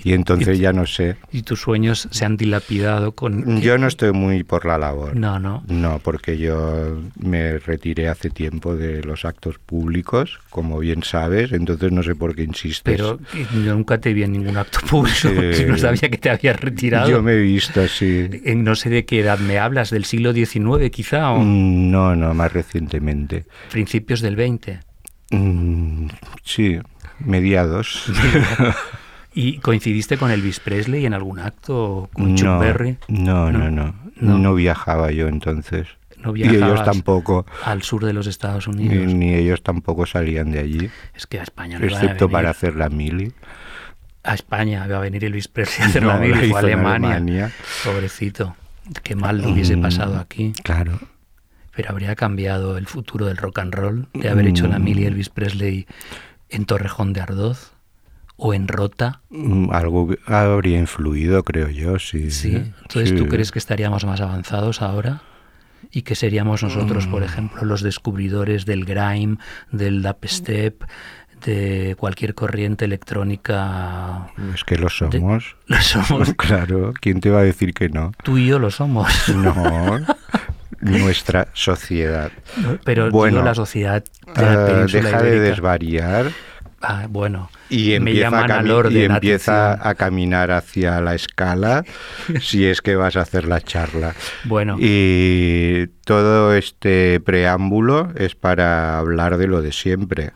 y 0.04 0.14
entonces 0.14 0.60
ya 0.60 0.74
no 0.74 0.86
sé. 0.86 1.18
Y 1.32 1.44
tus 1.44 1.62
sueños 1.62 2.08
se 2.12 2.26
han 2.26 2.38
dilapidado 2.38 3.14
con... 3.14 3.60
Yo 3.62 3.78
no 3.78 3.88
estoy 3.88 4.12
muy 4.12 4.44
por 4.44 4.66
la 4.66 4.78
labor. 4.78 5.16
No, 5.16 5.40
no. 5.40 5.64
No, 5.68 6.00
porque 6.00 6.38
yo 6.38 7.02
me 7.20 7.58
retiré 7.60 8.08
hace 8.10 8.30
tiempo 8.30 8.76
de 8.76 9.04
los 9.04 9.26
actos 9.26 9.58
públicos, 9.60 10.40
como 10.50 10.80
bien 10.80 11.04
sabes, 11.04 11.52
entonces 11.52 11.92
no 11.92 12.04
sé 12.04 12.16
por 12.16 12.36
qué 12.36 12.44
insistes. 12.44 12.96
Pero 12.98 13.20
yo 13.64 13.74
nunca 13.76 13.98
te 14.00 14.14
vi 14.14 14.24
en 14.24 14.34
ningún 14.34 14.58
acto 14.58 14.80
público. 14.88 15.30
Sí. 15.58 15.66
No 15.66 15.78
sabía 15.78 16.10
que 16.10 16.18
te 16.18 16.30
habías 16.30 16.60
retirado. 16.60 17.10
Yo 17.10 17.22
me 17.22 17.34
he 17.34 17.40
visto 17.42 17.82
así. 17.82 18.30
En 18.46 18.64
no 18.64 18.76
sé 18.76 18.90
de 18.90 19.06
qué 19.06 19.22
edad 19.22 19.40
me 19.40 19.58
hablas, 19.60 19.90
del 19.90 20.06
siglo 20.06 20.34
XIX 20.34 20.90
quizá, 20.92 21.32
o 21.32 21.40
Mm, 21.40 21.90
No, 21.92 22.16
no, 22.16 22.34
más 22.34 22.52
recientemente. 22.54 23.46
principios 23.72 24.22
del 24.22 24.36
XX. 24.36 24.80
Mm, 25.32 26.08
sí, 26.44 26.80
mediados. 27.20 28.06
¿Y 29.40 29.60
coincidiste 29.60 30.18
con 30.18 30.32
Elvis 30.32 30.60
Presley 30.60 31.06
en 31.06 31.14
algún 31.14 31.38
acto? 31.40 31.76
o 31.78 32.10
¿Con 32.12 32.36
Chuck 32.36 32.46
no, 32.48 32.60
Berry? 32.60 32.98
no, 33.08 33.52
no, 33.52 33.70
no, 33.70 33.94
No. 34.16 34.38
no. 34.40 34.56
viajaba 34.56 35.12
yo 35.12 35.28
entonces. 35.28 35.88
No 36.18 36.36
y 36.36 36.42
ellos 36.44 36.84
tampoco. 36.84 37.46
al 37.64 37.84
sur 37.84 38.04
de 38.04 38.14
los 38.14 38.26
Estados 38.26 38.68
Ni, 38.68 38.88
Unidos. 38.88 39.14
ni 39.14 39.36
ellos 39.36 39.62
tampoco 39.62 40.08
salían 40.08 40.50
de 40.52 40.60
allí, 40.60 40.90
Es 41.14 41.28
que 41.28 41.40
a 41.40 41.44
España 41.44 41.78
no 41.78 41.86
a 41.86 41.88
excepto 41.88 42.26
venir. 42.28 42.32
para 42.34 42.50
hacer 42.50 42.76
la 42.76 42.90
mili. 42.90 43.32
A 44.24 44.34
España 44.34 44.84
iba 44.88 44.98
a 44.98 45.02
venir 45.02 45.24
Elvis 45.24 45.48
Presley 45.48 45.84
a 45.86 45.90
hacer 45.90 46.04
la 46.04 46.18
mili, 46.18 46.50
fue 46.50 46.58
a 46.58 46.64
Alemania. 46.64 47.10
Alemania. 47.12 47.52
Pobrecito. 47.86 48.56
Qué 49.04 49.16
mal 49.16 49.42
lo 49.44 49.50
hubiese 49.52 49.76
Mm, 49.78 49.82
pasado 49.84 50.18
aquí. 50.18 50.54
Claro. 50.64 51.00
Pero 51.76 51.92
habría 51.92 52.16
cambiado 52.16 52.78
el 52.80 52.88
futuro 52.88 53.28
del 53.28 53.38
rock 53.38 53.60
and 53.60 53.76
roll 53.76 54.08
de 54.16 54.30
haber 54.30 54.48
hecho 54.48 54.68
la 54.68 54.80
Mm. 54.80 54.84
mili 54.84 55.06
Elvis 55.06 55.30
Presley 55.30 55.86
en 56.50 56.66
Torrejón 56.66 57.14
de 57.14 57.22
Ardoz 57.22 57.74
o 58.38 58.54
en 58.54 58.68
Rota. 58.68 59.22
Mm, 59.30 59.72
Algo 59.72 60.10
habría 60.28 60.78
influido, 60.80 61.44
creo 61.44 61.70
yo, 61.70 62.00
sí. 62.00 62.32
Sí. 62.32 62.56
Entonces, 62.56 63.10
Sí. 63.10 63.16
¿tú 63.16 63.28
crees 63.28 63.52
que 63.52 63.60
estaríamos 63.60 64.06
más 64.06 64.22
avanzados 64.22 64.82
ahora? 64.82 65.22
¿Y 65.92 66.02
que 66.04 66.16
seríamos 66.16 66.64
nosotros, 66.64 67.08
Mm. 67.08 67.12
por 67.12 67.24
ejemplo, 67.24 67.64
los 67.66 67.82
descubridores 67.82 68.66
del 68.66 68.86
grime, 68.86 69.38
del 69.72 70.02
dubstep, 70.04 70.84
de 71.46 71.96
cualquier 72.00 72.34
corriente 72.34 72.86
electrónica? 72.86 74.28
Es 74.54 74.64
que 74.64 74.78
lo 74.78 74.90
somos. 74.90 75.56
Lo 75.68 75.82
somos. 75.82 76.34
Claro, 76.38 76.94
¿quién 77.00 77.20
te 77.22 77.30
va 77.30 77.40
a 77.40 77.44
decir 77.44 77.74
que 77.74 77.90
no? 77.90 78.12
Tú 78.24 78.38
y 78.38 78.48
yo 78.48 78.60
lo 78.60 78.70
somos. 78.72 79.08
No, 79.36 80.00
nuestra 80.82 81.48
sociedad. 81.54 82.32
Pero 82.84 83.10
Bueno, 83.12 83.38
digo 83.38 83.46
la 83.46 83.56
sociedad 83.56 84.04
de 84.36 84.42
la 84.42 84.66
península 84.66 85.04
deja 85.04 85.22
de 85.22 85.28
ibérica. 85.30 85.50
desvariar 85.50 86.26
Ah, 86.82 87.08
bueno, 87.10 87.50
y 87.70 87.88
me 88.00 88.12
empieza, 88.12 88.40
a, 88.44 88.48
cami- 88.48 88.92
y 88.92 89.04
empieza 89.04 89.90
a 89.90 89.96
caminar 89.96 90.52
hacia 90.52 91.02
la 91.02 91.16
escala 91.16 91.84
si 92.42 92.66
es 92.66 92.82
que 92.82 92.96
vas 92.96 93.16
a 93.16 93.22
hacer 93.22 93.48
la 93.48 93.62
charla. 93.62 94.14
Bueno, 94.44 94.78
Y 94.80 95.88
todo 96.06 96.54
este 96.54 97.20
preámbulo 97.20 98.10
es 98.16 98.36
para 98.36 99.00
hablar 99.00 99.38
de 99.38 99.48
lo 99.48 99.62
de 99.62 99.72
siempre. 99.72 100.32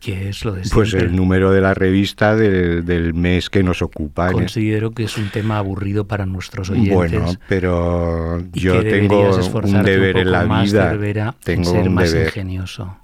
¿qué 0.00 0.28
es 0.30 0.44
lo 0.44 0.52
de 0.52 0.62
Pues 0.72 0.90
siempre? 0.90 1.08
el 1.10 1.16
número 1.16 1.50
de 1.50 1.60
la 1.60 1.74
revista 1.74 2.34
del, 2.36 2.84
del 2.84 3.12
mes 3.14 3.48
que 3.50 3.62
nos 3.62 3.80
ocupa. 3.82 4.28
en 4.28 4.34
Considero 4.34 4.90
que 4.92 5.04
es 5.04 5.16
un 5.18 5.30
tema 5.30 5.58
aburrido 5.58 6.06
para 6.06 6.26
nuestros 6.26 6.70
oyentes. 6.70 6.94
Bueno, 6.94 7.32
pero 7.48 8.42
yo 8.52 8.82
tengo 8.82 9.34
un 9.64 9.82
deber 9.82 10.16
un 10.16 10.22
en 10.22 10.32
la 10.32 10.44
más, 10.46 10.64
vida. 10.72 11.34
Tengo 11.42 11.62
en 11.70 11.76
ser 11.76 11.88
un 11.88 11.94
más 11.94 12.10
deber. 12.12 12.26
ingenioso. 12.28 12.98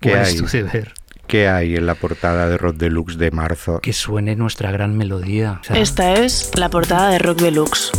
¿Qué 0.00 0.10
¿Cuál 0.10 0.24
hay? 0.24 0.34
es 0.34 0.36
tu 0.42 0.46
deber? 0.46 0.92
¿Qué 1.30 1.46
hay 1.46 1.76
en 1.76 1.86
la 1.86 1.94
portada 1.94 2.48
de 2.48 2.58
Rock 2.58 2.74
Deluxe 2.74 3.16
de 3.16 3.30
marzo? 3.30 3.78
Que 3.78 3.92
suene 3.92 4.34
nuestra 4.34 4.72
gran 4.72 4.96
melodía. 4.96 5.60
O 5.60 5.64
sea, 5.64 5.76
Esta 5.76 6.14
es 6.14 6.50
la 6.56 6.68
portada 6.70 7.08
de 7.10 7.20
Rock 7.20 7.38
Deluxe. 7.42 7.92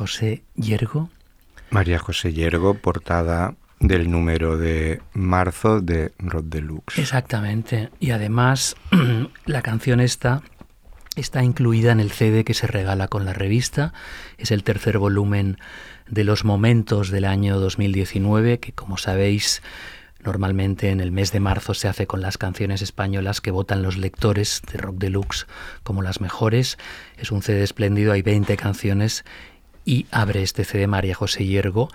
José 0.00 0.44
Yergo. 0.54 1.10
María 1.68 1.98
José 1.98 2.32
Yergo, 2.32 2.72
portada 2.72 3.54
del 3.80 4.10
número 4.10 4.56
de 4.56 5.02
marzo 5.12 5.82
de 5.82 6.12
Rod 6.18 6.44
Deluxe. 6.44 6.98
Exactamente. 6.98 7.90
Y 8.00 8.12
además, 8.12 8.76
la 9.44 9.60
canción 9.60 10.00
esta 10.00 10.40
está 11.16 11.44
incluida 11.44 11.92
en 11.92 12.00
el 12.00 12.12
CD 12.12 12.44
que 12.44 12.54
se 12.54 12.66
regala 12.66 13.08
con 13.08 13.26
la 13.26 13.34
revista. 13.34 13.92
Es 14.38 14.50
el 14.52 14.64
tercer 14.64 14.96
volumen 14.96 15.58
de 16.08 16.24
los 16.24 16.46
momentos 16.46 17.10
del 17.10 17.26
año 17.26 17.60
2019, 17.60 18.58
que 18.58 18.72
como 18.72 18.96
sabéis, 18.96 19.60
normalmente 20.24 20.88
en 20.88 21.00
el 21.00 21.12
mes 21.12 21.30
de 21.30 21.40
marzo 21.40 21.74
se 21.74 21.88
hace 21.88 22.06
con 22.06 22.22
las 22.22 22.38
canciones 22.38 22.80
españolas 22.80 23.42
que 23.42 23.50
votan 23.50 23.82
los 23.82 23.98
lectores 23.98 24.62
de 24.72 24.78
Rock 24.78 24.96
Deluxe 24.96 25.46
como 25.82 26.00
las 26.00 26.22
mejores. 26.22 26.78
Es 27.18 27.30
un 27.32 27.42
CD 27.42 27.62
espléndido, 27.62 28.12
hay 28.12 28.22
20 28.22 28.56
canciones 28.56 29.26
y 29.84 30.06
abre 30.10 30.42
este 30.42 30.64
CD 30.64 30.86
María 30.86 31.14
José 31.14 31.46
Yergo 31.46 31.88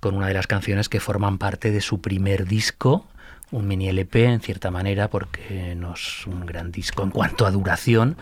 con 0.00 0.16
una 0.16 0.26
de 0.26 0.34
las 0.34 0.46
canciones 0.46 0.88
que 0.88 0.98
forman 0.98 1.38
parte 1.38 1.70
de 1.70 1.80
su 1.80 2.00
primer 2.00 2.46
disco, 2.46 3.06
un 3.52 3.68
mini 3.68 3.88
LP 3.88 4.24
en 4.24 4.40
cierta 4.40 4.70
manera, 4.72 5.08
porque 5.08 5.74
no 5.76 5.94
es 5.94 6.26
un 6.26 6.44
gran 6.44 6.72
disco 6.72 7.04
en 7.04 7.10
cuanto 7.10 7.46
a 7.46 7.52
duración. 7.52 8.16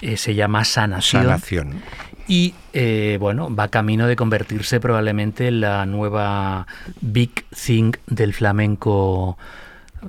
Eh, 0.00 0.16
se 0.16 0.34
llama 0.34 0.64
Sanación. 0.64 1.22
Sanación. 1.22 1.82
Y 2.26 2.54
eh, 2.72 3.18
bueno, 3.20 3.54
va 3.54 3.68
camino 3.68 4.06
de 4.06 4.16
convertirse 4.16 4.80
probablemente 4.80 5.48
en 5.48 5.60
la 5.60 5.86
nueva 5.86 6.66
big 7.00 7.44
thing 7.50 7.92
del 8.06 8.34
flamenco. 8.34 9.38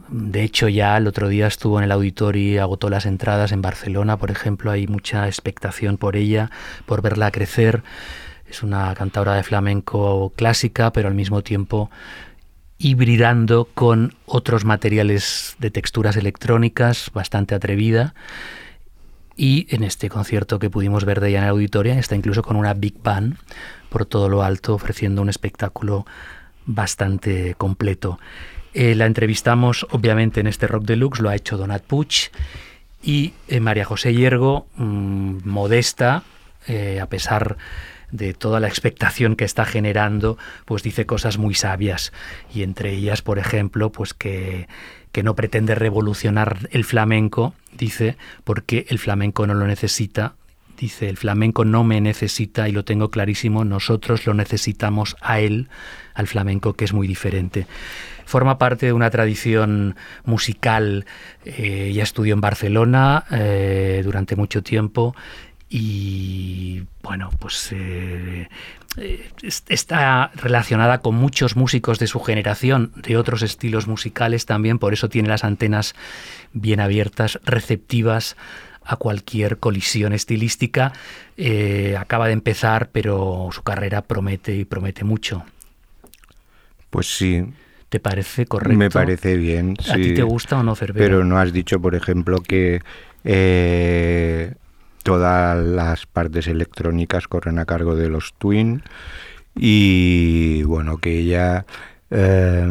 De 0.10 0.44
hecho, 0.44 0.68
ya 0.70 0.98
el 0.98 1.08
otro 1.08 1.28
día 1.28 1.48
estuvo 1.48 1.78
en 1.78 1.86
el 1.86 1.92
auditorio 1.92 2.54
y 2.54 2.58
agotó 2.58 2.90
las 2.90 3.06
entradas 3.06 3.52
en 3.52 3.62
Barcelona, 3.62 4.18
por 4.18 4.32
ejemplo. 4.32 4.72
Hay 4.72 4.88
mucha 4.88 5.28
expectación 5.28 5.98
por 5.98 6.16
ella, 6.16 6.50
por 6.86 7.02
verla 7.02 7.32
crecer. 7.32 7.84
Es 8.50 8.64
una 8.64 8.94
cantadora 8.94 9.36
de 9.36 9.44
flamenco 9.44 10.32
clásica, 10.36 10.92
pero 10.92 11.08
al 11.08 11.16
mismo 11.16 11.42
tiempo 11.42 11.90
hibridando 12.78 13.70
con 13.74 14.16
otros 14.26 14.66
materiales 14.66 15.56
de 15.60 15.72
texturas 15.72 16.18
electrónicas, 16.18 17.10
bastante 17.14 17.56
atrevida. 17.56 18.14
Y 19.38 19.68
en 19.70 19.84
este 19.84 20.10
concierto 20.10 20.60
que 20.60 20.70
pudimos 20.70 21.04
ver 21.04 21.20
de 21.20 21.30
ella 21.30 21.40
en 21.40 21.44
el 21.46 21.50
auditorio, 21.52 21.94
está 21.94 22.16
incluso 22.16 22.42
con 22.42 22.56
una 22.56 22.74
Big 22.74 23.02
Band 23.02 23.38
por 23.90 24.06
todo 24.06 24.30
lo 24.30 24.44
alto, 24.44 24.74
ofreciendo 24.74 25.22
un 25.22 25.30
espectáculo 25.30 26.06
bastante 26.66 27.56
completo. 27.56 28.20
Eh, 28.74 28.96
la 28.96 29.06
entrevistamos, 29.06 29.88
obviamente, 29.92 30.40
en 30.40 30.48
este 30.48 30.68
Rock 30.68 30.84
Deluxe, 30.84 31.22
lo 31.22 31.30
ha 31.30 31.36
hecho 31.36 31.58
Donat 31.58 31.84
Puig 31.84 32.32
y 33.02 33.34
eh, 33.48 33.60
María 33.60 33.86
José 33.86 34.14
Hiergo, 34.14 34.68
mmm, 34.76 35.38
modesta, 35.46 36.24
eh, 36.68 37.00
a 37.00 37.08
pesar 37.08 37.58
toda 38.34 38.60
la 38.60 38.68
expectación 38.68 39.36
que 39.36 39.46
está 39.46 39.66
generando, 39.66 40.38
pues 40.66 40.84
dice 40.84 41.06
cosas 41.06 41.38
muy 41.38 41.54
sabias. 41.54 42.14
Y 42.54 42.64
entre 42.64 42.92
ellas, 42.92 43.22
por 43.22 43.40
ejemplo, 43.40 43.92
pues 43.92 44.14
que, 44.14 44.68
que 45.12 45.24
no 45.24 45.36
pretende 45.36 45.76
revolucionar 45.76 46.70
el 46.72 46.84
flamenco, 46.84 47.54
dice, 47.78 48.18
porque 48.44 48.86
el 48.90 49.00
flamenco 49.00 49.48
no 49.48 49.54
lo 49.54 49.68
necesita. 49.68 50.36
Dice, 50.78 51.08
el 51.08 51.16
flamenco 51.16 51.64
no 51.64 51.86
me 51.86 52.02
necesita 52.02 52.68
y 52.68 52.74
lo 52.74 52.84
tengo 52.84 53.10
clarísimo, 53.10 53.64
nosotros 53.64 54.26
lo 54.26 54.34
necesitamos 54.34 55.16
a 55.22 55.40
él, 55.40 55.70
al 56.14 56.28
flamenco, 56.28 56.74
que 56.74 56.84
es 56.84 56.94
muy 56.94 57.08
diferente 57.08 57.66
forma 58.26 58.58
parte 58.58 58.88
de 58.88 58.94
una 58.94 59.10
tradición 59.10 59.96
musical. 60.26 61.06
Eh, 61.46 61.92
ya 61.94 62.04
estudió 62.04 62.34
en 62.34 62.42
Barcelona 62.42 63.24
eh, 63.32 64.02
durante 64.04 64.36
mucho 64.36 64.64
tiempo 64.64 65.16
y 65.78 66.84
bueno, 67.04 67.30
pues 67.38 67.70
eh, 67.74 68.48
eh, 68.96 69.30
está 69.68 70.32
relacionada 70.34 71.00
con 71.00 71.16
muchos 71.16 71.58
músicos 71.58 72.00
de 72.00 72.08
su 72.08 72.22
generación, 72.22 72.94
de 72.96 73.18
otros 73.18 73.42
estilos 73.42 73.86
musicales 73.86 74.46
también, 74.46 74.80
por 74.80 74.94
eso 74.94 75.10
tiene 75.10 75.28
las 75.28 75.44
antenas 75.44 75.94
bien 76.54 76.80
abiertas, 76.80 77.42
receptivas 77.44 78.38
a 78.86 78.96
cualquier 78.96 79.58
colisión 79.58 80.14
estilística. 80.14 80.94
Eh, 81.36 81.98
acaba 82.00 82.28
de 82.28 82.34
empezar, 82.34 82.92
pero 82.94 83.50
su 83.52 83.62
carrera 83.62 84.02
promete 84.02 84.56
y 84.56 84.64
promete 84.64 85.04
mucho. 85.04 85.44
Pues 86.90 87.18
sí. 87.18 87.44
¿Te 87.90 88.00
parece 88.00 88.46
correcto? 88.46 88.78
Me 88.78 88.90
parece 88.90 89.36
bien. 89.36 89.76
¿A 89.90 89.96
sí. 89.96 90.02
ti 90.02 90.14
te 90.14 90.24
gusta 90.24 90.58
o 90.58 90.64
no, 90.64 90.74
Cervera? 90.74 91.06
Pero 91.06 91.26
no 91.26 91.38
has 91.38 91.52
dicho, 91.52 91.82
por 91.82 91.96
ejemplo, 91.96 92.38
que 92.40 92.80
eh, 93.26 94.54
todas 95.06 95.64
las 95.64 96.08
partes 96.08 96.48
electrónicas 96.48 97.28
corren 97.28 97.60
a 97.60 97.66
cargo 97.66 97.96
de 97.96 98.10
los 98.10 98.34
Twin 98.40 98.82
y 99.54 100.64
bueno, 100.64 100.98
que 100.98 101.20
ella 101.20 101.68
eh, 102.10 102.66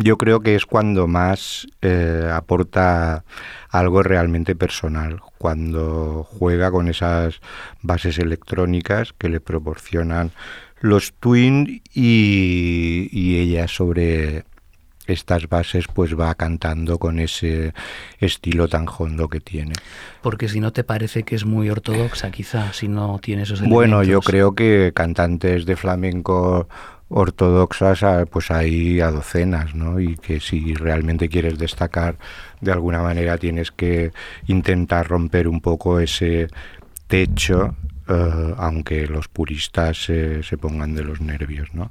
yo 0.00 0.18
creo 0.18 0.40
que 0.40 0.56
es 0.56 0.66
cuando 0.66 1.06
más 1.06 1.68
eh, 1.80 2.28
aporta 2.32 3.24
algo 3.68 4.02
realmente 4.02 4.56
personal, 4.56 5.20
cuando 5.38 6.26
juega 6.28 6.72
con 6.72 6.88
esas 6.88 7.40
bases 7.82 8.18
electrónicas 8.18 9.12
que 9.16 9.28
le 9.28 9.38
proporcionan 9.38 10.32
los 10.80 11.12
Twin 11.12 11.82
y, 11.94 13.08
y 13.12 13.38
ella 13.38 13.68
sobre 13.68 14.44
estas 15.06 15.48
bases 15.48 15.86
pues 15.92 16.18
va 16.18 16.34
cantando 16.34 16.98
con 16.98 17.18
ese 17.18 17.74
estilo 18.20 18.68
tan 18.68 18.86
hondo 18.86 19.28
que 19.28 19.40
tiene. 19.40 19.72
Porque 20.22 20.48
si 20.48 20.60
no 20.60 20.72
te 20.72 20.84
parece 20.84 21.24
que 21.24 21.34
es 21.34 21.44
muy 21.44 21.70
ortodoxa, 21.70 22.30
quizá, 22.30 22.72
si 22.72 22.88
no 22.88 23.18
tiene 23.20 23.42
esos 23.42 23.60
elementos. 23.60 23.76
Bueno, 23.76 24.02
yo 24.02 24.20
creo 24.20 24.54
que 24.54 24.92
cantantes 24.94 25.66
de 25.66 25.76
flamenco 25.76 26.68
ortodoxas 27.12 28.02
ah, 28.02 28.24
pues 28.30 28.50
hay 28.50 29.00
a 29.00 29.10
docenas, 29.10 29.74
¿no? 29.74 30.00
Y 30.00 30.16
que 30.16 30.40
si 30.40 30.74
realmente 30.74 31.28
quieres 31.28 31.58
destacar 31.58 32.16
de 32.60 32.72
alguna 32.72 33.02
manera 33.02 33.36
tienes 33.38 33.70
que 33.70 34.12
intentar 34.46 35.08
romper 35.08 35.46
un 35.46 35.60
poco 35.60 36.00
ese 36.00 36.48
techo, 37.06 37.74
uh, 38.08 38.54
aunque 38.56 39.06
los 39.06 39.28
puristas 39.28 40.08
eh, 40.08 40.40
se 40.42 40.56
pongan 40.56 40.94
de 40.94 41.04
los 41.04 41.20
nervios, 41.20 41.74
¿no? 41.74 41.90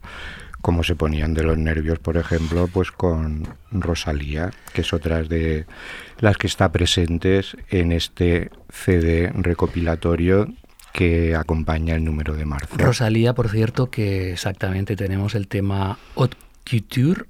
Como 0.62 0.84
se 0.84 0.96
ponían 0.96 1.34
de 1.34 1.44
los 1.44 1.58
nervios, 1.58 2.00
por 2.00 2.18
ejemplo, 2.18 2.68
pues 2.72 2.92
con 2.92 3.48
Rosalía, 3.72 4.52
que 4.74 4.82
es 4.82 4.94
otra 4.94 5.24
de 5.24 5.66
las 6.20 6.38
que 6.38 6.48
está 6.48 6.72
presentes 6.72 7.58
en 7.70 7.92
este 7.92 8.52
CD 8.70 9.32
recopilatorio 9.34 10.48
que 10.94 11.36
acompaña 11.36 11.96
el 11.96 12.04
número 12.04 12.36
de 12.36 12.46
marzo. 12.46 12.76
Rosalía, 12.78 13.34
por 13.34 13.50
cierto, 13.50 13.90
que 13.90 14.34
exactamente 14.34 14.96
tenemos 14.96 15.36
el 15.36 15.48
tema 15.48 15.98
Haute 16.16 16.38
Couture. 16.70 17.26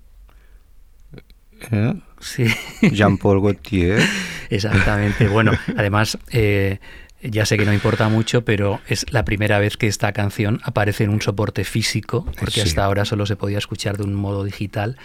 ¿Eh? 1.71 1.93
Sí. 2.19 2.45
Jean-Paul 2.81 3.41
Gaultier. 3.41 4.01
Exactamente. 4.49 5.27
Bueno, 5.27 5.51
además, 5.77 6.17
eh, 6.31 6.79
Ya 7.23 7.45
sé 7.45 7.57
que 7.57 7.65
no 7.65 7.73
importa 7.73 8.09
mucho, 8.09 8.43
pero 8.43 8.79
es 8.87 9.05
la 9.11 9.23
primera 9.25 9.59
vez 9.59 9.77
que 9.77 9.87
esta 9.87 10.11
canción 10.11 10.59
aparece 10.63 11.03
en 11.03 11.11
un 11.11 11.21
soporte 11.21 11.63
físico, 11.63 12.25
porque 12.39 12.55
Sí. 12.55 12.61
hasta 12.61 12.83
ahora 12.83 13.05
solo 13.05 13.25
se 13.25 13.35
podía 13.35 13.57
escuchar 13.59 13.97
de 13.97 14.03
un 14.03 14.13
modo 14.15 14.43
digital. 14.43 14.97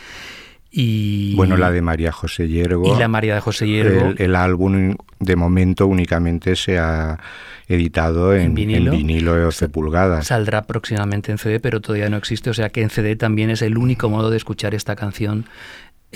Y, 0.71 1.35
Bueno, 1.37 1.57
la 1.57 1.71
de 1.71 1.81
María 1.81 2.13
José 2.13 2.49
Hiergo. 2.49 2.95
y 2.95 2.99
la 2.99 3.09
María 3.09 3.35
de 3.35 3.41
José 3.41 3.67
Hierro. 3.67 4.11
El, 4.11 4.21
el 4.21 4.35
álbum 4.37 4.97
de 5.21 5.37
momento 5.37 5.87
únicamente 5.87 6.57
se 6.57 6.79
ha 6.79 7.19
editado 7.69 8.35
en, 8.35 8.43
¿En 8.43 8.55
vinilo? 8.55 8.93
en 8.93 8.99
vinilo 8.99 9.35
de 9.35 9.43
12 9.43 9.69
pulgadas. 9.69 10.27
Saldrá 10.27 10.63
próximamente 10.67 11.33
en 11.33 11.39
CD, 11.39 11.61
pero 11.61 11.81
todavía 11.81 12.11
no 12.11 12.17
existe. 12.17 12.51
O 12.51 12.55
sea 12.55 12.69
que 12.69 12.83
en 12.83 12.91
CD 12.91 13.17
también 13.17 13.51
es 13.51 13.63
el 13.63 13.79
único 13.79 14.09
modo 14.11 14.31
de 14.31 14.37
escuchar 14.37 14.75
esta 14.75 14.97
canción. 14.97 15.47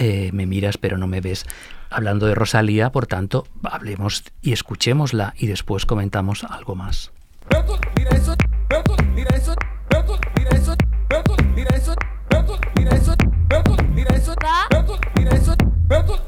Eh, 0.00 0.30
me 0.32 0.46
miras 0.46 0.78
pero 0.78 0.96
no 0.96 1.06
me 1.06 1.20
ves. 1.20 1.44
Hablando 1.90 2.26
de 2.26 2.34
Rosalía, 2.34 2.90
por 2.90 3.06
tanto, 3.06 3.46
hablemos 3.62 4.24
y 4.40 4.52
escuchémosla 4.52 5.34
y 5.36 5.46
después 5.46 5.86
comentamos 5.86 6.42
algo 6.44 6.74
más. 6.74 7.12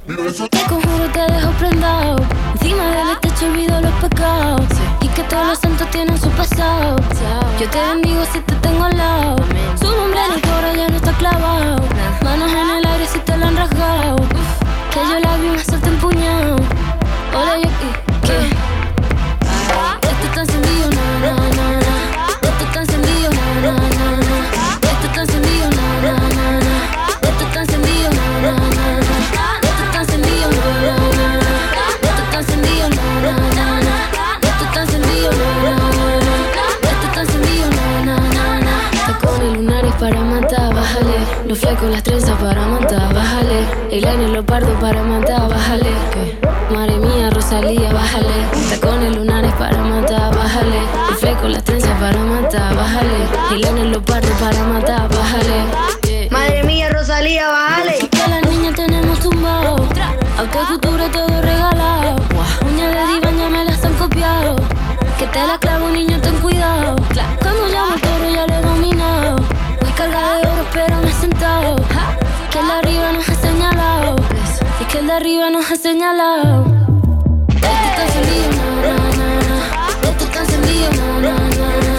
Te 0.06 0.62
conjuro 0.68 1.04
te 1.12 1.32
dejo 1.32 1.50
prendado. 1.52 2.16
Encima 2.54 2.84
del 2.90 3.18
techo 3.20 3.46
olvido 3.46 3.80
los 3.80 3.92
pecados 3.94 4.66
Y 5.00 5.08
que 5.08 5.22
todos 5.24 5.46
los 5.46 5.58
santos 5.58 5.88
tienen 5.90 6.20
su 6.20 6.28
pasado. 6.30 6.96
Yo 7.58 7.68
te 7.68 7.78
bendigo 7.80 8.24
si 8.32 8.40
te 8.40 8.54
tengo 8.56 8.84
al 8.84 8.96
lado. 8.96 9.36
Su 9.80 9.86
nombre 9.86 10.20
en 10.26 10.32
el 10.34 10.40
coro 10.42 10.74
ya 10.74 10.88
no 10.88 10.96
está 10.96 11.12
clavado. 11.12 11.82
Manos 12.22 12.50
en 12.52 12.70
el 12.70 12.86
aire 12.86 13.06
si 13.06 13.18
te 13.20 13.36
lo 13.36 13.46
han 13.46 13.56
rasgado. 13.56 14.16
Que 14.92 15.00
yo 15.08 15.18
la 15.20 15.36
vi 15.38 15.48
me 15.48 15.64
suelta 15.64 15.88
empuñado 15.88 16.56
Hola 17.34 17.56
yo 17.56 17.70
¿qué? 18.24 18.61
Los 41.52 41.60
flecos, 41.60 41.90
las 41.90 42.02
trenzas 42.02 42.40
para 42.40 42.66
matar, 42.66 43.12
bájale 43.12 43.66
El 43.90 44.06
aire, 44.06 44.26
los 44.28 44.42
pardos 44.42 44.72
para 44.80 45.02
matar, 45.02 45.50
bájale. 45.50 45.90
Madre 46.72 46.96
mía, 46.96 47.28
Rosalía, 47.28 47.92
bájale 47.92 48.46
Tacones 48.70 49.14
lunares 49.14 49.52
para 49.58 49.76
matar, 49.76 50.34
bájale 50.34 50.78
El 51.10 51.14
fleco, 51.16 51.48
las 51.48 51.62
trenzas 51.62 51.92
para 52.00 52.16
matar, 52.20 52.74
bájale 52.74 53.26
El 53.50 53.64
aire, 53.66 53.84
los 53.84 54.02
pardos 54.02 54.30
para 54.40 54.64
matar, 54.64 55.06
bájale 55.10 56.30
Madre 56.30 56.62
mía, 56.62 56.88
Rosalía, 56.88 57.46
bájale. 57.46 57.98
que 58.08 58.22
a 58.22 58.28
las 58.28 58.48
niñas 58.48 58.74
tenemos 58.74 59.20
tumbado. 59.20 59.76
Autocultura 60.38 61.10
todo 61.10 61.42
regalado. 61.42 62.16
Uñas 62.66 62.94
de 62.94 63.14
diván 63.14 63.36
ya 63.36 63.48
me 63.50 63.64
las 63.66 63.84
han 63.84 63.92
copiado. 63.96 64.56
Que 65.18 65.26
te 65.26 65.46
la 65.46 65.58
clavo, 65.58 65.90
niño, 65.90 66.18
ten 66.22 66.34
cuidado. 66.38 66.96
Cuando 67.42 67.68
llamo 67.68 67.94
toro 68.00 68.30
ya 68.32 68.46
lo 68.46 68.54
he 68.54 68.62
dominado. 68.62 69.36
Voy 69.82 69.90
cargada 69.92 70.38
de 70.38 70.48
oro, 70.48 70.64
pero 70.72 70.96
me 71.02 71.12
Que 71.42 72.58
el 72.60 72.70
arriba 72.70 73.12
nos 73.12 73.28
ha 73.28 73.34
señalado. 73.34 74.14
Y 74.80 74.84
que 74.84 74.98
el 74.98 75.06
de 75.08 75.12
arriba 75.12 75.50
nos 75.50 75.68
ha 75.68 75.74
señalado. 75.74 76.66
Esto 77.48 77.66
está 77.66 78.04
encendido, 78.04 78.48
na, 78.82 78.94
na, 79.18 79.28
na. 79.48 79.88
Esto 79.88 80.24
está 80.24 80.40
encendido, 80.40 81.20
na, 81.20 81.34
na, 81.34 81.91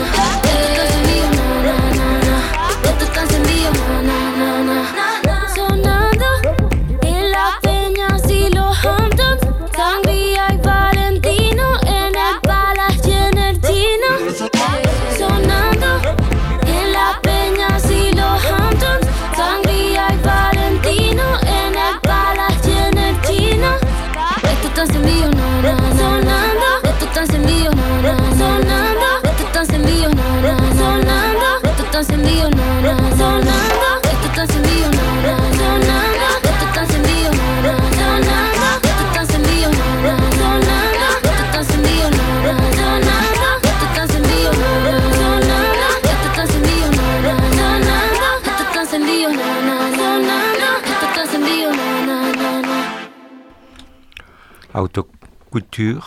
Autocouture. 54.74 56.02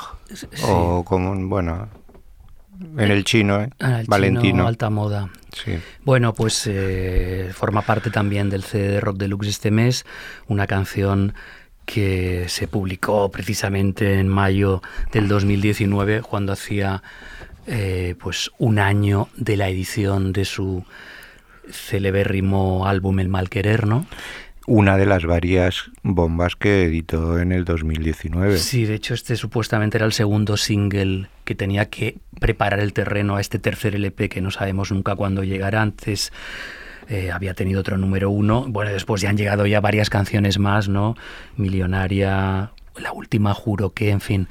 O 0.65 1.05
como, 1.05 1.35
bueno, 1.49 1.89
en 2.99 3.11
el 3.11 3.25
chino, 3.25 3.63
¿eh? 3.63 3.71
Ah, 3.81 4.01
el 4.01 4.07
Valentino. 4.07 4.43
chino, 4.43 4.67
alta 4.67 4.91
moda. 4.91 5.31
Sí. 5.53 5.79
Bueno, 6.05 6.35
pues 6.35 6.67
eh, 6.67 7.51
forma 7.55 7.83
parte 7.83 8.11
también 8.11 8.51
del 8.51 8.65
CD 8.65 8.89
de 8.89 9.01
Rock 9.01 9.17
Deluxe 9.17 9.49
este 9.49 9.71
mes, 9.71 10.05
una 10.49 10.67
canción 10.67 11.35
que 11.87 12.47
se 12.49 12.69
publicó 12.69 13.31
precisamente 13.31 14.19
en 14.19 14.29
mayo 14.29 14.83
del 15.13 15.29
2019, 15.29 16.23
cuando 16.23 16.53
hacía 16.53 17.03
eh, 17.67 18.17
pues 18.21 18.51
un 18.59 18.79
año 18.79 19.29
de 19.37 19.57
la 19.57 19.69
edición 19.69 20.33
de 20.33 20.45
su 20.45 20.85
celebérrimo 21.71 22.87
álbum 22.87 23.21
El 23.21 23.29
Mal 23.29 23.49
Querer, 23.49 23.87
¿no? 23.87 24.07
Una 24.67 24.97
de 24.97 25.07
las 25.07 25.25
varias 25.25 25.91
bombas 26.03 26.57
que 26.57 26.85
editó 26.85 27.39
en 27.39 27.53
el 27.53 27.65
2019. 27.65 28.59
Sí, 28.59 28.85
de 28.85 28.95
hecho 28.95 29.15
este 29.15 29.37
supuestamente 29.37 29.97
era 29.97 30.07
el 30.07 30.13
segundo 30.13 30.57
single 30.57 31.29
que 31.45 31.55
tenía 31.55 31.89
que 31.89 32.19
preparar 32.41 32.81
el 32.81 32.93
terreno 32.93 33.37
a 33.37 33.41
este 33.41 33.61
tercer 33.61 33.95
LP 33.95 34.29
que 34.29 34.41
no 34.41 34.51
sabemos 34.51 34.91
nunca 34.91 35.15
cuándo 35.15 35.45
llegará. 35.45 35.83
Antes 35.83 36.33
eh, 37.09 37.31
había 37.31 37.55
tenido 37.55 37.81
otro 37.81 37.97
número 37.97 38.31
uno. 38.31 38.67
Bueno, 38.69 38.91
después 38.91 39.23
ya 39.23 39.31
han 39.31 39.37
llegado 39.37 39.67
ya 39.67 39.81
varias 39.81 40.11
canciones 40.11 40.59
más, 40.59 40.89
¿no? 40.89 41.17
Millonaria, 41.57 42.73
la 42.97 43.13
última 43.13 43.55
juro 43.55 43.91
que, 43.91 44.11
en 44.11 44.21
fin, 44.21 44.49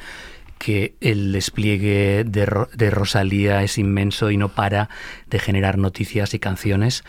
que 0.57 0.95
el 1.01 1.33
despliegue 1.33 2.23
de, 2.25 2.65
de 2.73 2.89
Rosalía 2.89 3.63
es 3.63 3.77
inmenso 3.77 4.31
y 4.31 4.37
no 4.37 4.47
para 4.47 4.89
de 5.29 5.39
generar 5.39 5.77
noticias 5.77 6.33
y 6.33 6.39
canciones. 6.39 7.03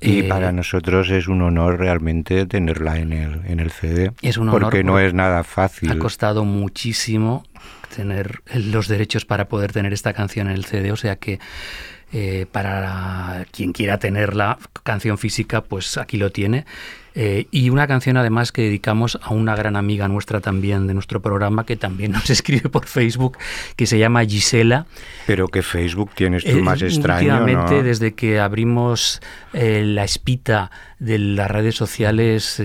Y 0.00 0.20
Eh, 0.20 0.24
para 0.24 0.52
nosotros 0.52 1.10
es 1.10 1.28
un 1.28 1.42
honor 1.42 1.78
realmente 1.78 2.46
tenerla 2.46 2.98
en 2.98 3.12
el, 3.12 3.42
en 3.46 3.60
el 3.60 3.70
CD. 3.70 4.12
Es 4.22 4.38
un 4.38 4.48
honor 4.48 4.62
Porque 4.62 4.82
no 4.82 4.92
porque 4.92 5.08
es 5.08 5.14
nada 5.14 5.44
fácil. 5.44 5.90
Ha 5.90 5.98
costado 5.98 6.44
muchísimo 6.44 7.44
tener 7.94 8.42
los 8.54 8.88
derechos 8.88 9.24
para 9.24 9.48
poder 9.48 9.72
tener 9.72 9.92
esta 9.92 10.12
canción 10.12 10.48
en 10.48 10.54
el 10.54 10.64
CD, 10.64 10.92
o 10.92 10.96
sea 10.96 11.16
que 11.16 11.38
eh, 12.12 12.46
para 12.50 13.46
quien 13.52 13.72
quiera 13.72 13.98
tenerla, 13.98 14.58
canción 14.82 15.18
física, 15.18 15.62
pues 15.62 15.96
aquí 15.96 16.16
lo 16.16 16.30
tiene. 16.30 16.64
Eh, 17.14 17.46
y 17.50 17.70
una 17.70 17.86
canción 17.86 18.16
además 18.16 18.52
que 18.52 18.62
dedicamos 18.62 19.18
a 19.22 19.30
una 19.30 19.56
gran 19.56 19.76
amiga 19.76 20.06
nuestra 20.08 20.40
también 20.40 20.86
de 20.86 20.94
nuestro 20.94 21.20
programa, 21.20 21.66
que 21.66 21.76
también 21.76 22.12
nos 22.12 22.30
escribe 22.30 22.68
por 22.68 22.86
Facebook, 22.86 23.38
que 23.76 23.86
se 23.86 23.98
llama 23.98 24.24
Gisela. 24.24 24.86
Pero 25.26 25.48
que 25.48 25.62
Facebook 25.62 26.10
tienes 26.14 26.44
tú 26.44 26.50
Eh, 26.50 26.62
más 26.62 26.82
extraño, 26.82 27.34
últimamente, 27.34 27.76
¿no? 27.76 27.82
desde 27.82 28.14
que 28.14 28.38
abrimos 28.40 29.20
eh, 29.52 29.82
la 29.84 30.04
espita 30.04 30.70
de 30.98 31.18
las 31.18 31.50
redes 31.50 31.74
sociales, 31.74 32.62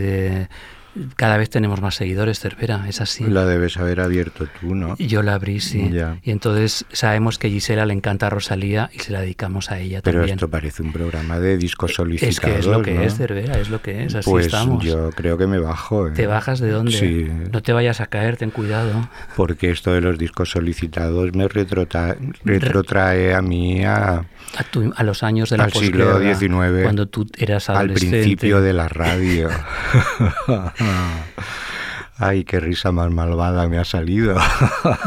cada 1.16 1.38
vez 1.38 1.50
tenemos 1.50 1.82
más 1.82 1.96
seguidores, 1.96 2.40
Cervera, 2.40 2.88
es 2.88 3.02
así. 3.02 3.24
La 3.26 3.46
debes 3.46 3.78
haber 3.78 4.00
abierto 4.02 4.48
tú, 4.60 4.76
¿no? 4.76 4.96
Yo 4.98 5.22
la 5.24 5.34
abrí, 5.36 5.60
sí. 5.60 5.90
Ya. 5.92 6.18
Y 6.24 6.32
entonces 6.32 6.86
sabemos 6.92 7.38
que 7.38 7.50
Gisela 7.50 7.86
le 7.86 7.94
encanta 7.94 8.28
a 8.28 8.30
Rosalía 8.30 8.90
y 8.94 9.00
se 9.00 9.12
la 9.12 9.22
dedicamos 9.22 9.72
a 9.72 9.80
ella 9.80 10.02
Pero 10.04 10.20
también. 10.20 10.36
esto 10.38 10.50
parece 10.50 10.82
un 10.84 10.92
programa 10.94 11.40
de 11.40 11.58
discos 11.58 11.94
solicitados, 11.96 12.36
es 12.36 12.40
que 12.40 12.60
es 12.60 12.66
lo 12.66 12.82
que 12.82 12.94
¿no? 12.94 13.02
es, 13.02 13.16
Cervera, 13.18 13.60
es 13.60 13.70
lo 13.70 13.82
que 13.82 14.06
es, 14.06 14.16
así 14.16 14.30
Pues 14.30 14.46
estamos. 14.48 14.84
yo 14.84 15.10
creo 15.12 15.38
que 15.38 15.48
me 15.48 15.60
bajo. 15.60 16.08
¿eh? 16.08 16.12
¿Te 16.12 16.28
bajas 16.28 16.60
de 16.60 16.70
dónde? 16.72 16.92
Sí. 16.94 17.28
No 17.52 17.62
te 17.62 17.74
vayas 17.74 18.02
a 18.02 18.08
caer, 18.08 18.38
ten 18.38 18.52
cuidado. 18.52 19.10
Porque 19.36 19.70
esto 19.72 19.94
de 19.94 20.02
los 20.02 20.18
discos 20.18 20.50
solicitados 20.52 21.34
me 21.34 21.48
retrotrae 21.48 23.34
a 23.36 23.42
mí 23.42 23.84
a, 23.84 24.26
A, 24.58 24.64
tu- 24.72 24.94
a 24.96 25.04
los 25.04 25.24
años 25.24 25.50
de 25.50 25.58
la 25.58 25.66
al 25.66 25.74
siglo 25.74 26.20
XIX, 26.20 26.84
cuando 26.84 27.08
tú 27.08 27.26
eras 27.38 27.70
al 27.70 27.78
adolescente. 27.78 28.20
principio 28.20 28.62
de 28.62 28.74
la 28.74 28.88
radio. 28.88 29.50
Ay, 32.18 32.46
qué 32.46 32.60
risa 32.62 32.92
más 32.94 33.12
malvada 33.12 33.68
me 33.68 33.78
ha 33.78 33.84
salido. 33.86 34.38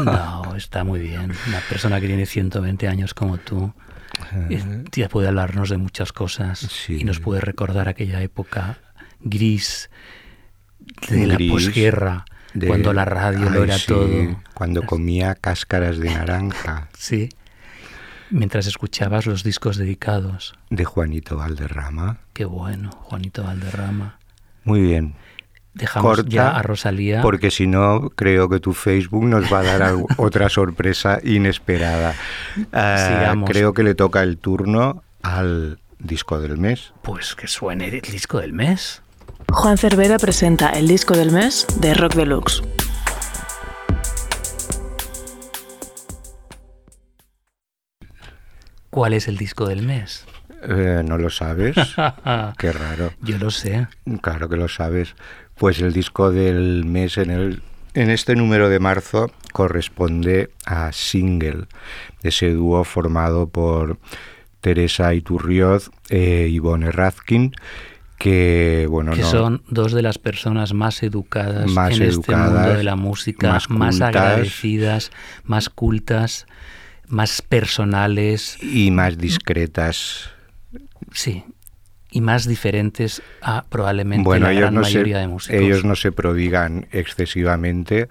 No, 0.05 0.55
está 0.55 0.83
muy 0.83 0.99
bien. 0.99 1.31
Una 1.47 1.59
persona 1.67 1.99
que 1.99 2.07
tiene 2.07 2.25
120 2.27 2.87
años 2.87 3.13
como 3.15 3.37
tú 3.39 3.73
eh, 4.49 4.83
ya 4.91 5.09
puede 5.09 5.27
hablarnos 5.27 5.69
de 5.69 5.77
muchas 5.77 6.11
cosas 6.13 6.59
Sí. 6.59 6.97
y 7.01 7.03
nos 7.05 7.19
puede 7.19 7.41
recordar 7.41 7.87
aquella 7.89 8.21
época 8.21 8.77
gris 9.21 9.89
de 11.09 11.25
la 11.27 11.33
Gris, 11.35 11.51
posguerra, 11.51 12.25
de- 12.53 12.67
cuando 12.67 12.93
la 12.93 13.05
radio 13.05 13.49
lo 13.49 13.59
Ay, 13.61 13.69
era 13.69 13.77
sí, 13.79 13.87
todo. 13.87 14.41
Cuando 14.53 14.83
comía 14.85 15.33
cáscaras 15.35 15.97
de 15.97 16.13
naranja 16.13 16.89
Sí. 16.97 17.29
Mientras 18.31 18.67
escuchabas 18.67 19.25
los 19.25 19.43
discos 19.43 19.77
dedicados. 19.77 20.53
de 20.69 20.85
Juanito 20.85 21.37
Valderrama. 21.37 22.17
Qué 22.33 22.45
bueno, 22.45 22.91
Juanito 22.91 23.43
Valderrama. 23.43 24.19
Muy 24.63 24.81
bien. 24.81 25.15
Dejamos 25.79 26.17
Corta, 26.17 26.29
ya 26.29 26.49
a 26.49 26.61
Rosalía. 26.61 27.21
Porque 27.21 27.51
si 27.51 27.65
no, 27.65 28.09
creo 28.15 28.49
que 28.49 28.59
tu 28.59 28.73
Facebook 28.73 29.23
nos 29.25 29.51
va 29.51 29.59
a 29.59 29.63
dar 29.63 29.95
otra 30.17 30.49
sorpresa 30.49 31.19
inesperada. 31.23 32.13
Sigamos. 32.55 33.49
creo 33.49 33.73
que 33.73 33.83
le 33.83 33.95
toca 33.95 34.21
el 34.21 34.37
turno 34.37 35.03
al 35.21 35.79
disco 35.99 36.39
del 36.39 36.57
mes. 36.57 36.93
Pues 37.01 37.35
que 37.35 37.47
suene 37.47 37.87
el 37.87 38.01
disco 38.01 38.39
del 38.39 38.53
mes. 38.53 39.01
Juan 39.51 39.77
Cervera 39.77 40.17
presenta 40.17 40.69
el 40.69 40.87
disco 40.87 41.15
del 41.15 41.31
mes 41.31 41.65
de 41.79 41.93
Rock 41.93 42.13
Deluxe. 42.15 42.61
¿Cuál 48.89 49.13
es 49.13 49.27
el 49.27 49.37
disco 49.37 49.67
del 49.67 49.83
mes? 49.83 50.25
Eh, 50.63 51.03
¿No 51.05 51.17
lo 51.17 51.29
sabes? 51.29 51.75
Qué 52.57 52.71
raro. 52.71 53.13
Yo 53.21 53.37
lo 53.37 53.51
sé. 53.51 53.87
Claro 54.21 54.49
que 54.49 54.57
lo 54.57 54.67
sabes. 54.67 55.15
Pues 55.59 55.81
el 55.81 55.91
disco 55.91 56.31
del 56.31 56.85
mes 56.85 57.17
en, 57.17 57.31
el, 57.31 57.61
en 57.93 58.09
este 58.09 58.35
número 58.35 58.69
de 58.69 58.79
marzo 58.79 59.29
corresponde 59.51 60.51
a 60.65 60.93
Single, 60.93 61.65
ese 62.23 62.53
dúo 62.53 62.85
formado 62.85 63.49
por 63.49 63.99
Teresa 64.61 65.13
Iturrioz 65.13 65.91
e 66.09 66.47
Ivonne 66.49 66.91
Razkin, 66.91 67.51
que, 68.17 68.87
bueno, 68.89 69.11
que 69.11 69.21
no, 69.21 69.29
son 69.29 69.63
dos 69.67 69.91
de 69.91 70.01
las 70.01 70.17
personas 70.17 70.73
más 70.73 71.03
educadas 71.03 71.69
Más 71.71 71.95
en 71.95 72.03
este 72.03 72.35
mundo 72.35 72.73
de 72.73 72.83
la 72.83 72.95
música, 72.95 73.49
más 73.49 73.69
más, 73.69 73.99
agradecidas, 73.99 75.11
más 75.43 75.69
cultas, 75.69 76.45
más 77.07 77.41
personales, 77.41 78.57
y 78.61 78.91
más 78.91 79.17
discretas. 79.17 80.29
sí, 81.11 81.43
y 82.11 82.21
más 82.21 82.47
diferentes 82.47 83.21
a 83.41 83.65
probablemente 83.69 84.23
Bueno, 84.23 84.47
la 84.47 84.53
gran 84.53 84.73
no, 84.73 84.83
se, 84.83 84.95
mayoría 84.95 85.19
de 85.19 85.27
músicos. 85.27 85.61
ellos 85.61 85.85
no 85.85 85.95
se 85.95 86.11
prodigan 86.11 86.87
excesivamente 86.91 88.07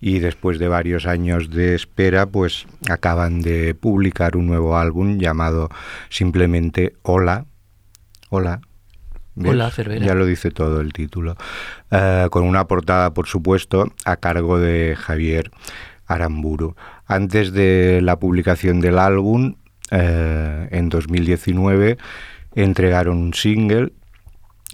y 0.00 0.20
después 0.20 0.58
de 0.58 0.68
varios 0.68 1.06
años 1.06 1.50
de 1.50 1.74
espera, 1.74 2.26
pues 2.26 2.66
acaban 2.88 3.42
de 3.42 3.74
publicar 3.74 4.36
un 4.36 4.46
nuevo 4.46 4.76
álbum 4.76 5.18
llamado 5.18 5.68
simplemente 6.08 6.94
Hola. 7.02 7.44
Hola. 8.30 8.60
¿Ves? 9.34 9.52
Hola, 9.52 9.70
Cervera. 9.70 10.04
Ya 10.04 10.14
lo 10.14 10.26
dice 10.26 10.50
todo 10.50 10.80
el 10.80 10.92
título. 10.92 11.36
Eh, 11.90 12.26
con 12.30 12.44
una 12.44 12.66
portada, 12.66 13.14
por 13.14 13.26
supuesto, 13.26 13.92
a 14.04 14.16
cargo 14.16 14.58
de 14.58 14.94
Javier 14.98 15.50
Aramburu. 16.06 16.74
Antes 17.06 17.52
de 17.52 18.00
la 18.02 18.18
publicación 18.18 18.80
del 18.80 18.98
álbum, 18.98 19.54
eh, 19.90 20.68
en 20.70 20.88
2019, 20.88 21.98
entregaron 22.54 23.18
un 23.18 23.34
single, 23.34 23.92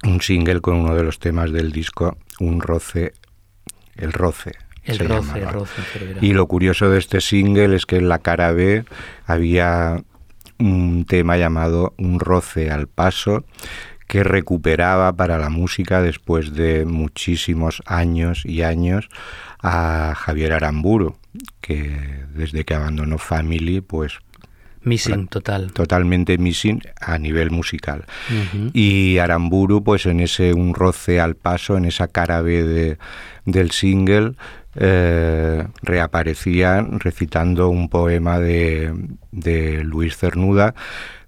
un 0.05 0.21
single 0.21 0.61
con 0.61 0.77
uno 0.77 0.95
de 0.95 1.03
los 1.03 1.19
temas 1.19 1.53
del 1.53 1.73
disco, 1.73 2.17
Un 2.41 2.61
roce, 2.61 3.12
el 3.97 4.12
roce. 4.12 4.53
el 4.85 4.99
roce, 5.01 5.38
el 5.41 5.49
roce. 5.49 5.83
Y 6.21 6.33
lo 6.33 6.47
curioso 6.47 6.88
de 6.88 6.99
este 6.99 7.21
single 7.21 7.75
es 7.75 7.85
que 7.85 7.97
en 7.97 8.09
la 8.09 8.21
cara 8.21 8.53
B 8.53 8.85
había 9.27 10.03
un 10.59 11.05
tema 11.05 11.37
llamado 11.37 11.95
Un 11.99 12.21
roce 12.21 12.71
al 12.71 12.87
paso 12.88 13.45
que 14.07 14.25
recuperaba 14.25 15.12
para 15.14 15.38
la 15.38 15.51
música 15.51 16.01
después 16.01 16.55
de 16.55 16.87
muchísimos 16.87 17.83
años 17.85 18.45
y 18.45 18.62
años 18.62 19.09
a 19.62 20.14
Javier 20.17 20.55
Aramburu, 20.55 21.17
que 21.61 22.25
desde 22.33 22.64
que 22.64 22.75
abandonó 22.75 23.19
Family, 23.19 23.83
pues 23.83 24.19
Missing 24.83 25.29
total. 25.29 25.73
totalmente 25.73 26.38
missing 26.38 26.81
a 27.01 27.19
nivel 27.19 27.51
musical. 27.51 28.05
Y 28.73 29.19
Aramburu, 29.19 29.83
pues 29.83 30.07
en 30.07 30.21
ese 30.21 30.53
un 30.55 30.75
roce 30.75 31.21
al 31.21 31.35
paso, 31.35 31.77
en 31.77 31.85
esa 31.85 32.09
cara 32.09 32.41
B 32.43 32.62
de- 32.62 32.99
del 33.45 33.71
single, 33.71 34.33
eh, 34.77 35.67
reaparecía 35.83 36.87
recitando 36.99 37.69
un 37.69 37.88
poema 37.88 38.38
de, 38.38 38.93
de 39.33 39.83
Luis 39.85 40.17
Cernuda 40.17 40.75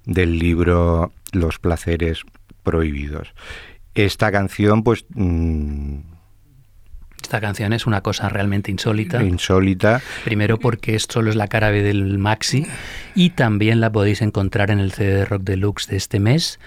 del 0.05 0.39
libro 0.39 1.13
Los 1.33 1.59
placeres 1.59 2.23
prohibidos. 2.63 3.33
Esta 3.95 4.31
canción, 4.31 4.83
pues 4.85 5.05
mm, 5.15 5.97
Esta 7.31 7.41
canción 7.41 7.73
es 7.73 7.87
una 7.87 8.01
cosa 8.01 8.29
realmente 8.29 8.73
insólita. 8.73 9.23
insólita, 9.23 10.03
Primero 10.25 10.59
porque 10.59 10.97
esto 10.97 11.13
solo 11.13 11.31
es 11.31 11.37
la 11.37 11.47
cara 11.47 11.71
B 11.71 11.81
del 11.81 12.19
Maxi 12.19 12.67
y 13.15 13.31
también 13.31 13.79
la 13.81 13.93
podéis 13.93 14.21
encontrar 14.21 14.73
en 14.73 14.81
el 14.81 14.91
CD 14.91 15.15
de 15.15 15.25
Rock 15.27 15.43
Deluxe 15.45 15.87
de 15.87 15.97
este 15.97 16.19
mes. 16.19 16.59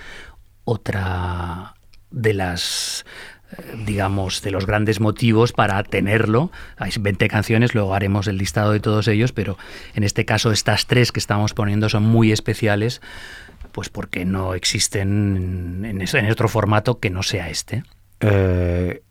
Otra 0.64 1.74
de 2.12 2.34
las 2.34 3.04
eh, 3.52 3.76
digamos 3.86 4.42
de 4.42 4.52
los 4.52 4.66
grandes 4.66 5.02
motivos 5.02 5.52
para 5.52 5.84
tenerlo. 5.84 6.50
Hay 6.78 6.92
20 6.98 7.28
canciones, 7.28 7.76
luego 7.76 7.94
haremos 7.94 8.28
el 8.28 8.38
listado 8.38 8.72
de 8.72 8.80
todos 8.80 9.10
ellos, 9.10 9.34
pero 9.34 9.58
en 9.96 10.04
este 10.06 10.24
caso 10.24 10.54
estas 10.54 10.88
tres 10.88 11.12
que 11.12 11.20
estamos 11.20 11.54
poniendo 11.54 11.90
son 11.90 12.04
muy 12.04 12.32
especiales 12.32 13.02
pues 13.74 13.90
porque 13.90 14.24
no 14.24 14.54
existen 14.54 15.84
en, 15.84 16.02
es- 16.02 16.14
en 16.14 16.32
otro 16.32 16.48
formato 16.48 17.00
que 17.02 17.10
no 17.10 17.22
sea 17.22 17.50
este. 17.50 17.84
Eh, 18.22 19.02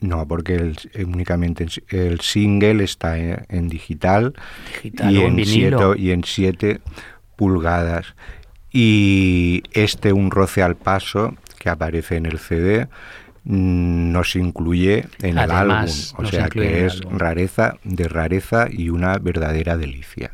no, 0.00 0.26
porque 0.28 0.54
el- 0.54 0.76
únicamente 1.06 1.66
el 1.88 2.20
single 2.20 2.84
está 2.84 3.18
en, 3.18 3.44
en 3.48 3.68
digital, 3.68 4.34
Digital 4.82 5.12
y, 5.12 5.20
en 5.20 5.36
vinilo. 5.36 5.78
siete, 5.94 6.02
y 6.02 6.10
en 6.10 6.24
7 6.24 6.80
pulgadas. 7.36 8.14
Y 8.72 9.62
este 9.72 10.12
Un 10.12 10.30
roce 10.30 10.62
al 10.62 10.76
paso, 10.76 11.34
que 11.58 11.70
aparece 11.70 12.16
en 12.16 12.26
el 12.26 12.38
CD, 12.38 12.88
mm, 13.44 14.12
no 14.12 14.22
se 14.24 14.38
incluye 14.38 15.06
en 15.22 15.38
el 15.38 15.50
álbum. 15.50 15.88
O 16.16 16.24
sea 16.26 16.48
que 16.50 16.84
es 16.86 17.00
álbum. 17.00 17.18
rareza 17.18 17.76
de 17.84 18.08
rareza 18.08 18.66
y 18.70 18.90
una 18.90 19.16
verdadera 19.18 19.76
delicia. 19.78 20.32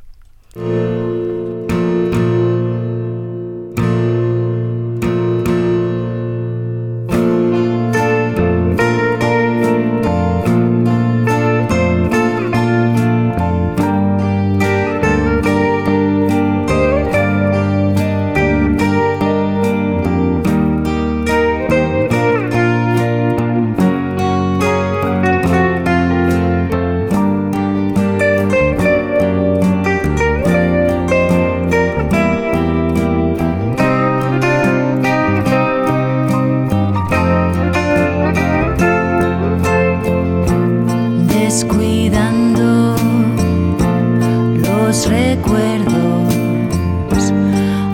Recuerdos. 45.36 47.32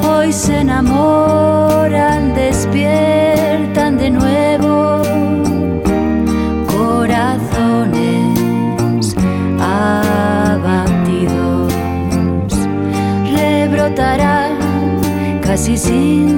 Hoy 0.08 0.32
se 0.32 0.60
enamoran, 0.60 2.34
despiertan 2.34 3.96
de 3.96 4.10
nuevo 4.10 5.02
corazones 6.74 8.34
abatidos. 9.60 10.92
Rebrotarán 13.36 14.58
casi 15.40 15.76
sin 15.76 16.37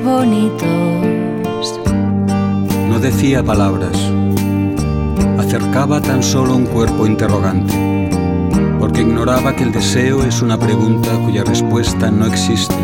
bonitos. 0.00 1.80
No 2.88 2.98
decía 3.00 3.42
palabras. 3.42 3.96
Acercaba 5.38 6.00
tan 6.00 6.22
solo 6.22 6.54
un 6.56 6.66
cuerpo 6.66 7.06
interrogante, 7.06 8.08
porque 8.78 9.02
ignoraba 9.02 9.54
que 9.54 9.64
el 9.64 9.72
deseo 9.72 10.24
es 10.24 10.40
una 10.40 10.56
pregunta 10.58 11.10
cuya 11.24 11.44
respuesta 11.44 12.10
no 12.10 12.26
existe. 12.26 12.74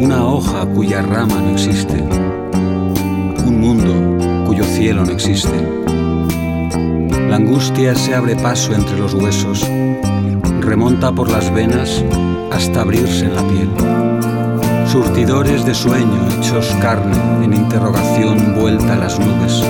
Una 0.00 0.26
hoja 0.26 0.66
cuya 0.66 1.02
rama 1.02 1.40
no 1.40 1.50
existe. 1.50 2.02
Un 3.46 3.60
mundo 3.60 4.44
cuyo 4.46 4.64
cielo 4.64 5.04
no 5.04 5.12
existe. 5.12 5.56
La 7.28 7.36
angustia 7.36 7.94
se 7.94 8.14
abre 8.14 8.36
paso 8.36 8.74
entre 8.74 8.98
los 8.98 9.14
huesos, 9.14 9.66
remonta 10.60 11.12
por 11.12 11.30
las 11.30 11.52
venas 11.52 12.04
hasta 12.50 12.82
abrirse 12.82 13.26
en 13.26 13.36
la 13.36 13.42
piel. 13.42 13.97
Surtidores 14.88 15.66
de 15.66 15.74
sueño 15.74 16.26
hechos 16.30 16.74
carne 16.80 17.14
en 17.44 17.52
interrogación 17.52 18.54
vuelta 18.58 18.94
a 18.94 18.96
las 18.96 19.18
nubes. 19.20 19.62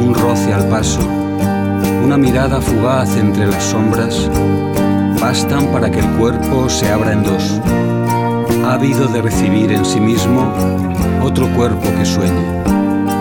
Un 0.00 0.14
roce 0.14 0.54
al 0.54 0.66
paso, 0.68 1.00
una 2.02 2.16
mirada 2.16 2.62
fugaz 2.62 3.14
entre 3.18 3.46
las 3.46 3.62
sombras, 3.62 4.30
bastan 5.20 5.66
para 5.66 5.90
que 5.90 5.98
el 5.98 6.08
cuerpo 6.12 6.70
se 6.70 6.90
abra 6.90 7.12
en 7.12 7.22
dos, 7.22 7.60
ávido 8.66 9.08
de 9.08 9.20
recibir 9.20 9.70
en 9.70 9.84
sí 9.84 10.00
mismo 10.00 10.50
otro 11.22 11.46
cuerpo 11.54 11.86
que 11.98 12.06
sueñe, 12.06 12.62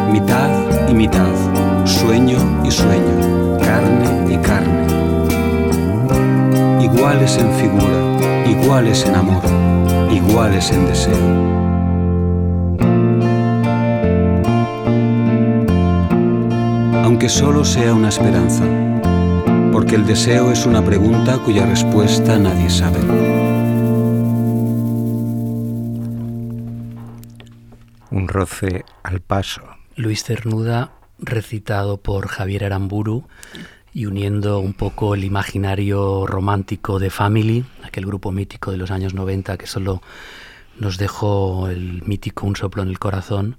mitad 0.09 0.49
y 0.89 0.93
mitad, 0.93 1.35
sueño 1.83 2.37
y 2.63 2.71
sueño, 2.71 3.57
carne 3.59 4.33
y 4.33 4.37
carne. 4.37 4.85
Iguales 6.81 7.37
en 7.37 7.51
figura, 7.55 8.47
iguales 8.49 9.05
en 9.05 9.15
amor, 9.15 9.43
iguales 10.15 10.71
en 10.71 10.85
deseo. 10.85 11.55
Aunque 17.03 17.29
solo 17.29 17.65
sea 17.65 17.93
una 17.93 18.09
esperanza, 18.09 18.63
porque 19.71 19.95
el 19.95 20.05
deseo 20.05 20.51
es 20.51 20.65
una 20.65 20.83
pregunta 20.83 21.37
cuya 21.39 21.65
respuesta 21.65 22.37
nadie 22.39 22.69
sabe. 22.69 22.99
Un 28.09 28.27
roce 28.27 28.85
al 29.03 29.19
paso. 29.19 29.61
Luis 29.95 30.23
Cernuda, 30.23 30.93
recitado 31.19 31.97
por 31.97 32.27
Javier 32.27 32.63
Aramburu 32.65 33.25
y 33.93 34.05
uniendo 34.05 34.59
un 34.59 34.73
poco 34.73 35.15
el 35.15 35.23
imaginario 35.23 36.25
romántico 36.27 36.99
de 36.99 37.09
Family, 37.09 37.65
aquel 37.95 38.05
grupo 38.05 38.33
mítico 38.33 38.71
de 38.71 38.77
los 38.77 38.91
años 38.91 39.13
90 39.13 39.57
que 39.57 39.67
solo 39.67 40.01
nos 40.77 40.97
dejó 40.97 41.69
el 41.69 42.03
mítico 42.05 42.45
Un 42.45 42.57
soplo 42.57 42.83
en 42.83 42.89
el 42.89 42.99
corazón, 42.99 43.55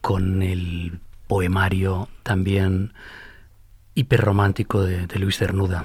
con 0.00 0.40
el 0.40 1.00
poemario 1.26 2.08
también 2.22 2.92
hiperromántico 3.96 4.84
de, 4.84 5.08
de 5.08 5.18
Luis 5.18 5.38
Cernuda. 5.38 5.84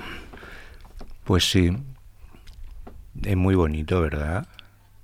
Pues 1.23 1.49
sí, 1.49 1.75
es 3.23 3.35
muy 3.35 3.55
bonito, 3.55 3.99
¿verdad? 3.99 4.45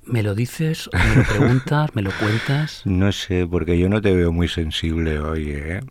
¿Me 0.06 0.22
lo 0.22 0.36
dices 0.36 0.88
me 0.94 1.16
lo 1.16 1.24
preguntas, 1.24 1.96
me 1.96 2.04
lo 2.04 2.12
cuentas? 2.12 2.82
No 2.86 3.12
sé, 3.12 3.48
porque 3.50 3.80
yo 3.80 3.90
no 3.90 4.02
te 4.04 4.13
veo 4.13 4.32
muy 4.32 4.48
sensible 4.48 5.20
hoy, 5.20 5.50
¿eh? 5.50 5.82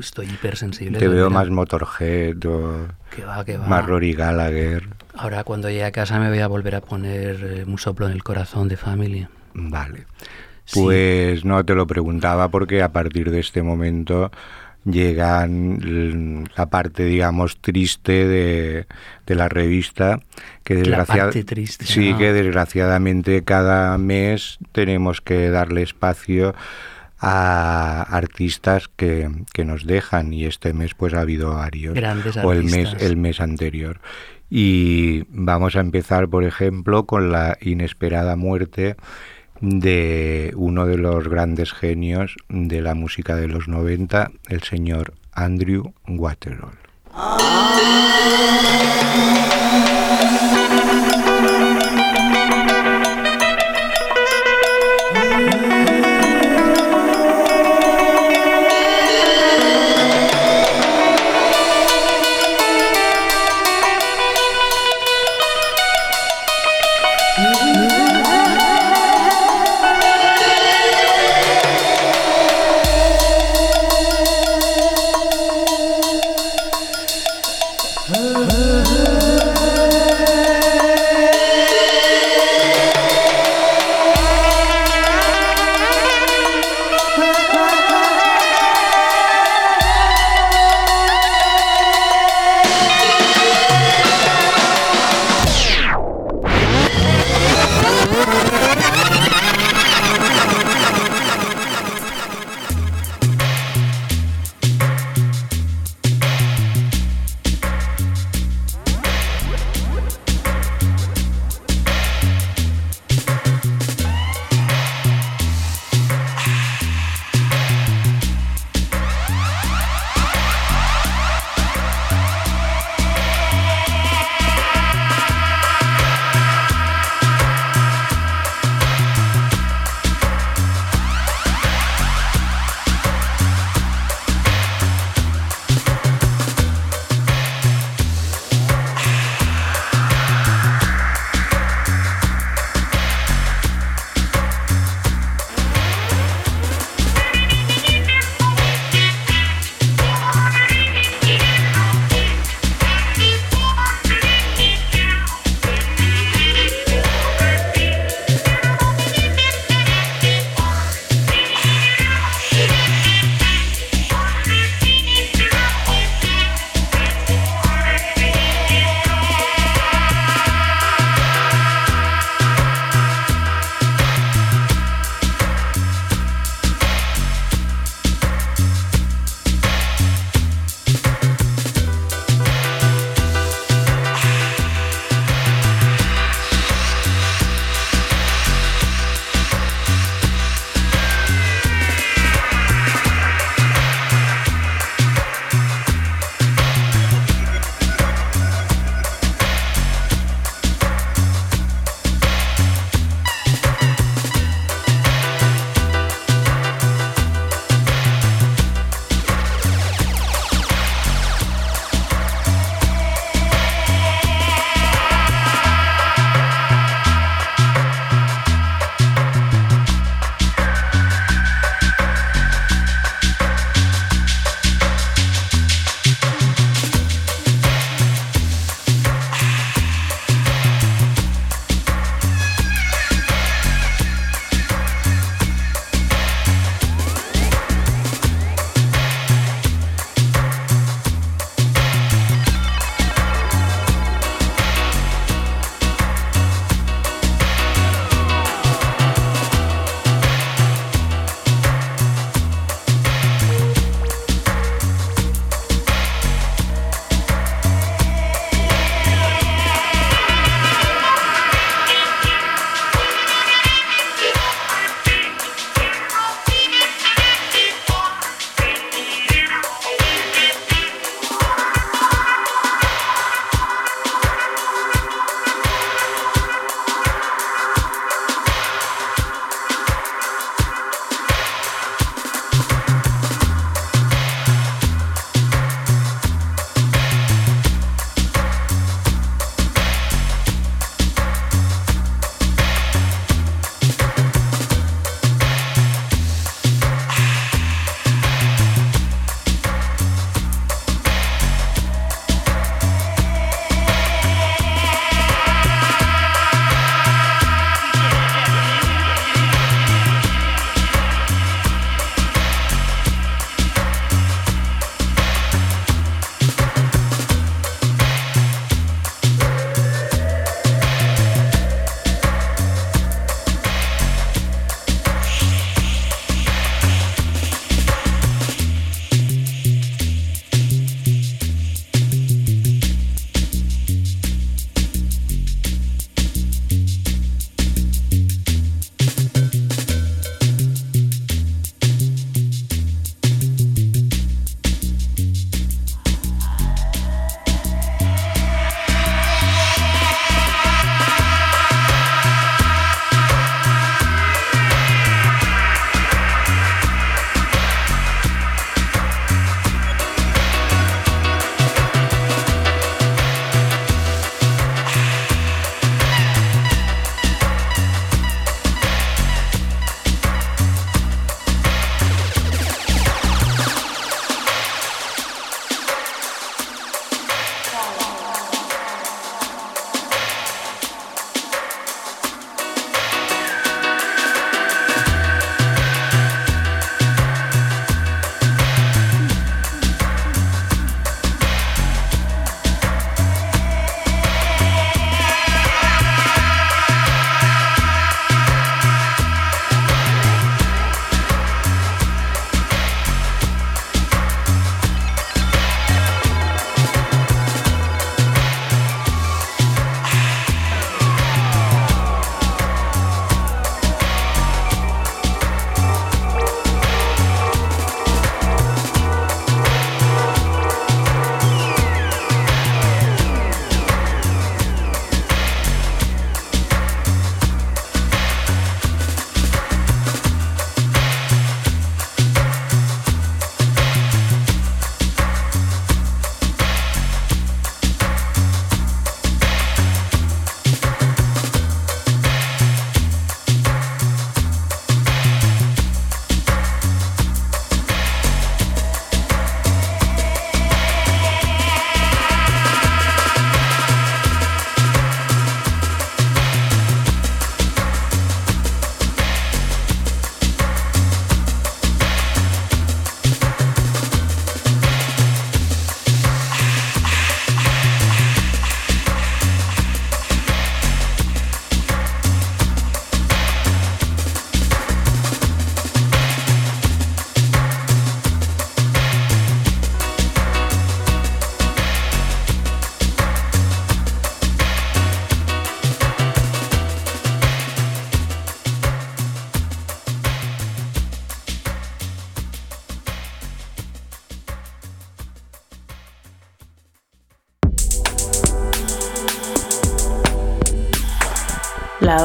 Estoy 0.00 0.26
hipersensible. 0.26 0.98
Te 0.98 1.06
veo 1.06 1.30
más 1.30 1.48
Motorhead 1.48 2.44
o 2.46 2.88
Que 3.14 3.24
va, 3.24 3.44
que 3.44 3.56
va. 3.56 3.66
más 3.68 3.86
Rory 3.86 4.12
Gallagher. 4.12 4.95
Ahora 5.18 5.44
cuando 5.44 5.68
llegue 5.68 5.84
a 5.84 5.92
casa 5.92 6.18
me 6.18 6.28
voy 6.28 6.40
a 6.40 6.46
volver 6.46 6.74
a 6.74 6.80
poner 6.80 7.36
eh, 7.42 7.64
un 7.66 7.78
soplo 7.78 8.06
en 8.06 8.12
el 8.12 8.22
corazón 8.22 8.68
de 8.68 8.76
Family. 8.76 9.26
Vale. 9.54 10.04
Sí. 10.64 10.80
Pues 10.80 11.44
no 11.44 11.64
te 11.64 11.74
lo 11.74 11.86
preguntaba 11.86 12.48
porque 12.50 12.82
a 12.82 12.90
partir 12.92 13.30
de 13.30 13.40
este 13.40 13.62
momento 13.62 14.30
llegan 14.84 16.44
la 16.56 16.66
parte, 16.66 17.04
digamos, 17.04 17.56
triste 17.60 18.26
de, 18.26 18.86
de 19.26 19.34
la 19.34 19.48
revista, 19.48 20.20
que 20.64 20.74
La 20.74 20.80
desgracia- 20.80 21.22
parte 21.24 21.44
triste, 21.44 21.84
sí, 21.86 22.14
que 22.14 22.32
desgraciadamente 22.32 23.42
cada 23.42 23.96
mes 23.98 24.58
tenemos 24.72 25.20
que 25.20 25.50
darle 25.50 25.82
espacio 25.82 26.54
a 27.18 28.02
artistas 28.02 28.88
que, 28.94 29.28
que 29.52 29.64
nos 29.64 29.86
dejan 29.86 30.32
y 30.32 30.44
este 30.44 30.72
mes 30.74 30.94
pues 30.94 31.14
ha 31.14 31.20
habido 31.20 31.54
varios 31.54 31.94
Grandes 31.94 32.36
o 32.36 32.52
el 32.52 32.64
mes 32.64 32.94
el 33.00 33.16
mes 33.16 33.40
anterior 33.40 34.00
y 34.50 35.24
vamos 35.28 35.76
a 35.76 35.80
empezar 35.80 36.28
por 36.28 36.44
ejemplo 36.44 37.06
con 37.06 37.32
la 37.32 37.58
inesperada 37.60 38.36
muerte 38.36 38.96
de 39.60 40.52
uno 40.56 40.86
de 40.86 40.98
los 40.98 41.28
grandes 41.28 41.72
genios 41.72 42.36
de 42.48 42.82
la 42.82 42.94
música 42.94 43.36
de 43.36 43.48
los 43.48 43.68
90 43.68 44.30
el 44.48 44.62
señor 44.62 45.14
Andrew 45.32 45.92
Waterall 46.06 46.78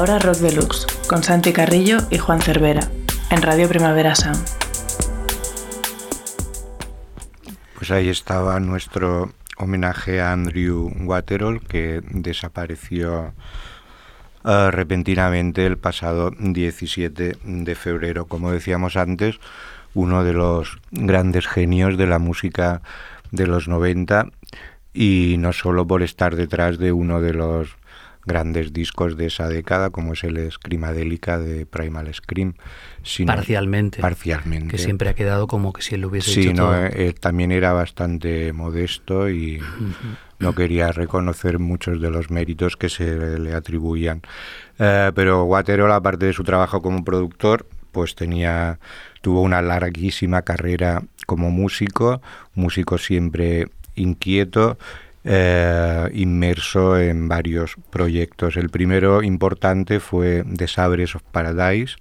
La 0.01 0.15
Hora 0.15 0.19
Rock 0.19 0.37
Deluxe, 0.37 0.87
con 1.05 1.21
Santi 1.21 1.53
Carrillo 1.53 1.99
y 2.09 2.17
Juan 2.17 2.41
Cervera, 2.41 2.81
en 3.29 3.39
Radio 3.43 3.69
Primavera 3.69 4.15
Sound. 4.15 4.43
Pues 7.75 7.91
ahí 7.91 8.09
estaba 8.09 8.59
nuestro 8.59 9.31
homenaje 9.57 10.19
a 10.19 10.31
Andrew 10.31 10.91
Waterall, 11.01 11.61
que 11.61 12.01
desapareció 12.09 13.35
uh, 14.43 14.71
repentinamente 14.71 15.67
el 15.67 15.77
pasado 15.77 16.31
17 16.35 17.37
de 17.43 17.75
febrero. 17.75 18.25
Como 18.25 18.51
decíamos 18.51 18.97
antes, 18.97 19.39
uno 19.93 20.23
de 20.23 20.33
los 20.33 20.79
grandes 20.89 21.45
genios 21.45 21.95
de 21.95 22.07
la 22.07 22.17
música 22.17 22.81
de 23.29 23.45
los 23.45 23.67
90 23.67 24.29
y 24.95 25.35
no 25.37 25.53
solo 25.53 25.85
por 25.85 26.01
estar 26.01 26.35
detrás 26.35 26.79
de 26.79 26.91
uno 26.91 27.21
de 27.21 27.35
los 27.35 27.77
grandes 28.25 28.73
discos 28.73 29.17
de 29.17 29.27
esa 29.27 29.47
década, 29.47 29.89
como 29.89 30.13
es 30.13 30.23
el 30.23 30.51
Screamadélica 30.51 31.39
de 31.39 31.65
Primal 31.65 32.13
Scream. 32.13 32.53
Sino 33.03 33.33
parcialmente. 33.33 34.01
Parcialmente. 34.01 34.69
Que 34.69 34.77
siempre 34.77 35.09
ha 35.09 35.13
quedado 35.13 35.47
como 35.47 35.73
que 35.73 35.81
si 35.81 35.95
él 35.95 36.01
lo 36.01 36.09
hubiese 36.09 36.31
sí, 36.31 36.41
hecho 36.41 36.53
no, 36.53 36.67
todo. 36.67 36.85
eh, 36.85 37.13
también 37.19 37.51
era 37.51 37.73
bastante 37.73 38.53
modesto 38.53 39.29
y 39.29 39.59
no 40.39 40.53
quería 40.53 40.91
reconocer 40.91 41.59
muchos 41.59 42.01
de 42.01 42.09
los 42.09 42.29
méritos 42.29 42.77
que 42.77 42.89
se 42.89 43.39
le 43.39 43.53
atribuían. 43.53 44.21
Eh, 44.79 45.11
pero 45.15 45.43
Waterall, 45.45 45.91
aparte 45.91 46.27
de 46.27 46.33
su 46.33 46.43
trabajo 46.43 46.81
como 46.81 47.03
productor, 47.03 47.65
pues 47.91 48.15
tenía 48.15 48.79
tuvo 49.21 49.41
una 49.41 49.61
larguísima 49.61 50.41
carrera 50.41 51.03
como 51.25 51.51
músico, 51.51 52.21
músico 52.55 52.97
siempre 52.97 53.69
inquieto, 53.95 54.77
eh, 55.23 56.09
inmerso 56.13 56.97
en 56.99 57.27
varios 57.27 57.75
proyectos. 57.89 58.57
El 58.57 58.69
primero 58.69 59.23
importante 59.23 59.99
fue 59.99 60.43
The 60.43 60.67
Sabres 60.67 61.15
of 61.15 61.23
Paradise, 61.31 61.95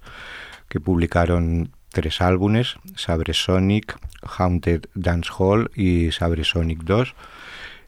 que 0.67 0.79
publicaron 0.79 1.71
tres 1.89 2.21
álbumes, 2.21 2.77
Sabre 2.95 3.33
Sonic, 3.33 3.97
Haunted 4.23 4.85
Dance 4.95 5.29
Hall 5.37 5.69
y 5.75 6.11
Sabre 6.11 6.43
Sonic 6.43 6.83
2. 6.83 7.15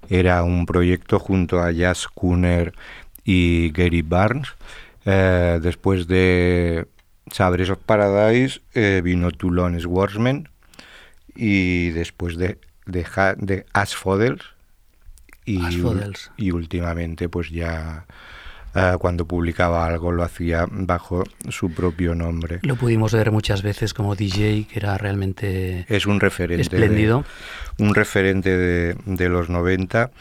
Era 0.10 0.44
un 0.44 0.66
proyecto 0.66 1.20
junto 1.20 1.62
a 1.62 1.72
Jazz 1.72 2.08
Cooner 2.08 2.74
y 3.24 3.72
Gary 3.72 4.02
Barnes. 4.02 4.50
Eh, 5.06 5.60
después 5.62 6.08
de 6.08 6.88
Sabres 7.32 7.70
of 7.70 7.80
Paradise 7.80 8.62
eh, 8.74 9.02
vino 9.04 9.32
Toulon 9.32 9.80
Swordsman 9.80 10.50
y 11.36 11.90
después 11.90 12.38
de, 12.38 12.58
de, 12.86 13.06
de 13.38 13.66
Asphodels 13.74 14.53
y, 15.46 16.52
últimamente 16.52 17.30
pues 17.30 17.50
ya 17.50 18.06
uh, 18.76 18.98
cuando 18.98 19.28
publicaba 19.28 19.86
algo 19.86 20.12
lo 20.12 20.24
hacía 20.24 20.66
bajo 20.70 21.24
su 21.50 21.72
propio 21.72 22.16
nombre. 22.16 22.60
Lo 22.64 22.76
pudimos 22.76 23.14
ver 23.14 23.32
muchas 23.32 23.62
veces 23.62 23.94
como 23.94 24.16
DJ, 24.16 24.68
que 24.72 24.80
era 24.80 24.98
realmente 24.98 25.86
es 25.90 26.06
un 26.06 26.20
referente 26.20 26.62
espléndido. 26.62 27.26
De, 27.78 27.84
un 27.84 27.96
referente 27.96 28.58
de, 28.58 28.96
de 29.06 29.30
los 29.30 29.50
90. 29.50 30.12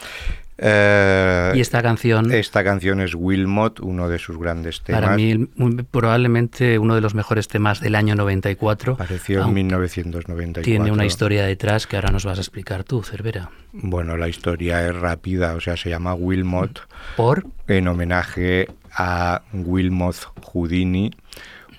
Uh, 0.62 1.56
y 1.56 1.60
esta 1.60 1.82
canción. 1.82 2.30
Esta 2.30 2.62
canción 2.62 3.00
es 3.00 3.16
Wilmot, 3.16 3.80
uno 3.80 4.08
de 4.08 4.20
sus 4.20 4.38
grandes 4.38 4.80
temas. 4.82 5.02
Para 5.02 5.16
mí, 5.16 5.48
muy, 5.56 5.82
probablemente 5.82 6.78
uno 6.78 6.94
de 6.94 7.00
los 7.00 7.16
mejores 7.16 7.48
temas 7.48 7.80
del 7.80 7.96
año 7.96 8.14
94. 8.14 8.92
Apareció 8.92 9.42
en 9.42 9.54
1994. 9.54 10.62
Tiene 10.62 10.92
una 10.92 11.04
historia 11.04 11.44
detrás 11.44 11.88
que 11.88 11.96
ahora 11.96 12.10
nos 12.12 12.24
vas 12.24 12.38
a 12.38 12.40
explicar 12.40 12.84
tú, 12.84 13.02
Cervera. 13.02 13.50
Bueno, 13.72 14.16
la 14.16 14.28
historia 14.28 14.86
es 14.86 14.94
rápida, 14.94 15.54
o 15.54 15.60
sea, 15.60 15.76
se 15.76 15.90
llama 15.90 16.14
Wilmot. 16.14 16.86
¿Por? 17.16 17.44
En 17.66 17.88
homenaje 17.88 18.68
a 18.94 19.42
Wilmot 19.52 20.16
Houdini, 20.44 21.10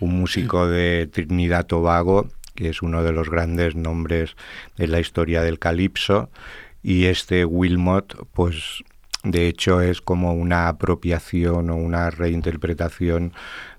un 0.02 0.20
músico 0.20 0.68
de 0.68 1.08
Trinidad 1.08 1.68
Tobago, 1.68 2.28
que 2.54 2.70
es 2.70 2.82
uno 2.82 3.02
de 3.02 3.14
los 3.14 3.30
grandes 3.30 3.76
nombres 3.76 4.36
de 4.78 4.88
la 4.88 5.00
historia 5.00 5.42
del 5.42 5.58
calipso 5.58 6.30
y 6.84 7.06
este 7.06 7.46
Wilmot, 7.46 8.28
pues 8.34 8.84
de 9.24 9.48
hecho 9.48 9.80
es 9.82 10.02
como 10.02 10.34
una 10.34 10.68
apropiación 10.68 11.70
o 11.70 11.76
una 11.78 12.10
reinterpretación 12.10 13.32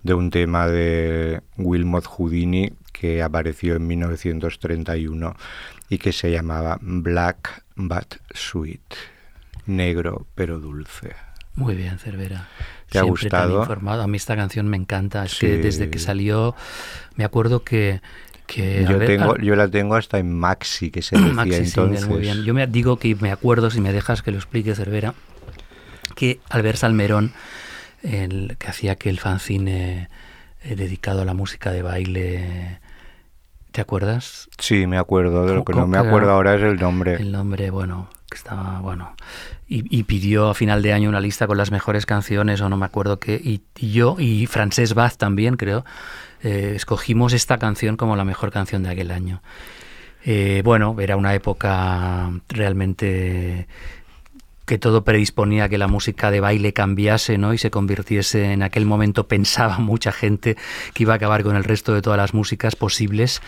de 0.03 0.15
un 0.15 0.31
tema 0.31 0.67
de 0.69 1.43
Wilmot 1.59 2.07
Houdini 2.07 2.73
que 2.93 3.23
apareció 3.23 3.75
en 3.77 3.87
1931 3.87 5.37
y 5.91 5.99
que 5.99 6.13
se 6.13 6.31
llamaba 6.31 6.79
Black 6.81 7.63
But 7.77 8.17
Sweet, 8.33 8.81
negro 9.67 10.27
pero 10.35 10.59
dulce. 10.61 11.13
Muy 11.57 11.75
bien, 11.77 11.99
Cervera. 11.99 12.49
¿Te 12.91 12.99
ha 12.99 13.03
gustado? 13.03 13.61
informado. 13.61 14.03
A 14.03 14.07
mí 14.09 14.17
esta 14.17 14.35
canción 14.35 14.67
me 14.69 14.77
encanta. 14.77 15.25
Es 15.25 15.33
Sí. 15.33 15.47
que 15.47 15.59
desde 15.59 15.89
que 15.91 15.99
salió, 16.01 16.55
me 17.17 17.25
acuerdo 17.25 17.63
que 17.63 18.01
que, 18.47 18.85
yo, 18.89 18.99
ver, 18.99 19.07
tengo, 19.07 19.37
yo 19.39 19.57
la 19.57 19.69
tengo 19.69 19.97
hasta 19.97 20.19
en 20.19 20.33
Maxi, 20.33 20.91
que 20.91 21.03
se 21.03 21.17
decía 21.19 21.33
Maxi 21.33 21.55
entonces. 21.55 22.07
Muy 22.07 22.21
bien. 22.21 22.45
Yo 22.45 22.55
me 22.55 22.67
digo 22.67 22.99
que 22.99 23.15
me 23.17 23.33
acuerdo, 23.33 23.71
si 23.71 23.81
me 23.81 23.93
dejas 23.93 24.23
que 24.23 24.31
lo 24.31 24.39
explique, 24.39 24.75
Cervera, 24.75 25.15
que 26.15 26.41
Albert 26.51 26.79
Salmerón, 26.79 27.33
el, 28.03 28.57
que 28.59 28.69
hacía 28.69 28.93
aquel 28.93 29.19
fanzine 29.19 30.09
eh, 30.63 30.77
dedicado 30.77 31.23
a 31.23 31.25
la 31.25 31.35
música 31.35 31.73
de 31.73 31.83
baile, 31.83 32.81
¿te 33.73 33.81
acuerdas? 33.81 34.49
Sí, 34.59 34.87
me 34.87 34.99
acuerdo. 34.99 35.47
De 35.47 35.55
lo 35.55 35.65
que 35.65 35.73
no 35.73 35.81
¿Cómo 35.81 35.89
me 35.89 35.99
acuerdo 35.99 36.31
ahora 36.31 36.55
es 36.55 36.63
el 36.63 36.77
nombre. 36.77 37.15
El 37.15 37.33
nombre, 37.33 37.71
bueno, 37.71 38.09
que 38.31 38.37
estaba, 38.37 38.81
bueno. 38.81 39.15
Y, 39.67 39.85
y 39.97 40.03
pidió 40.03 40.51
a 40.51 40.55
final 40.55 40.83
de 40.83 40.93
año 40.93 41.09
una 41.09 41.21
lista 41.21 41.47
con 41.47 41.57
las 41.57 41.71
mejores 41.71 42.05
canciones, 42.05 42.61
o 42.61 42.69
no 42.69 42.77
me 42.77 42.85
acuerdo 42.85 43.19
qué. 43.19 43.41
Y, 43.43 43.63
y 43.79 43.93
yo, 43.93 44.17
y 44.19 44.47
Francés 44.47 44.93
Baz 44.93 45.17
también, 45.17 45.57
creo, 45.57 45.85
eh, 46.45 46.75
escogimos 46.77 47.33
esta 47.33 47.59
canción 47.59 47.97
como 47.97 48.17
la 48.17 48.25
mejor 48.25 48.51
canción 48.53 48.83
de 48.83 48.91
aquel 48.91 49.11
año. 49.11 49.43
Eh, 50.25 50.63
bueno, 50.65 50.95
era 51.01 51.17
una 51.17 51.35
época 51.35 52.31
realmente 52.49 53.67
que 54.67 54.79
todo 54.79 55.05
predisponía 55.05 55.65
a 55.65 55.69
que 55.69 55.79
la 55.79 55.89
música 55.89 56.31
de 56.31 56.41
baile 56.41 56.73
cambiase 56.73 57.37
¿no? 57.37 57.53
y 57.53 57.59
se 57.59 57.71
convirtiese 57.71 58.53
en 58.53 58.63
aquel 58.63 58.87
momento 58.87 59.27
pensaba 59.29 59.79
mucha 59.79 60.13
gente 60.13 60.57
que 60.95 61.03
iba 61.03 61.15
a 61.15 61.17
acabar 61.17 61.43
con 61.43 61.57
el 61.57 61.65
resto 61.65 61.95
de 61.95 62.03
todas 62.03 62.19
las 62.19 62.35
músicas 62.35 62.77
posibles 62.77 63.43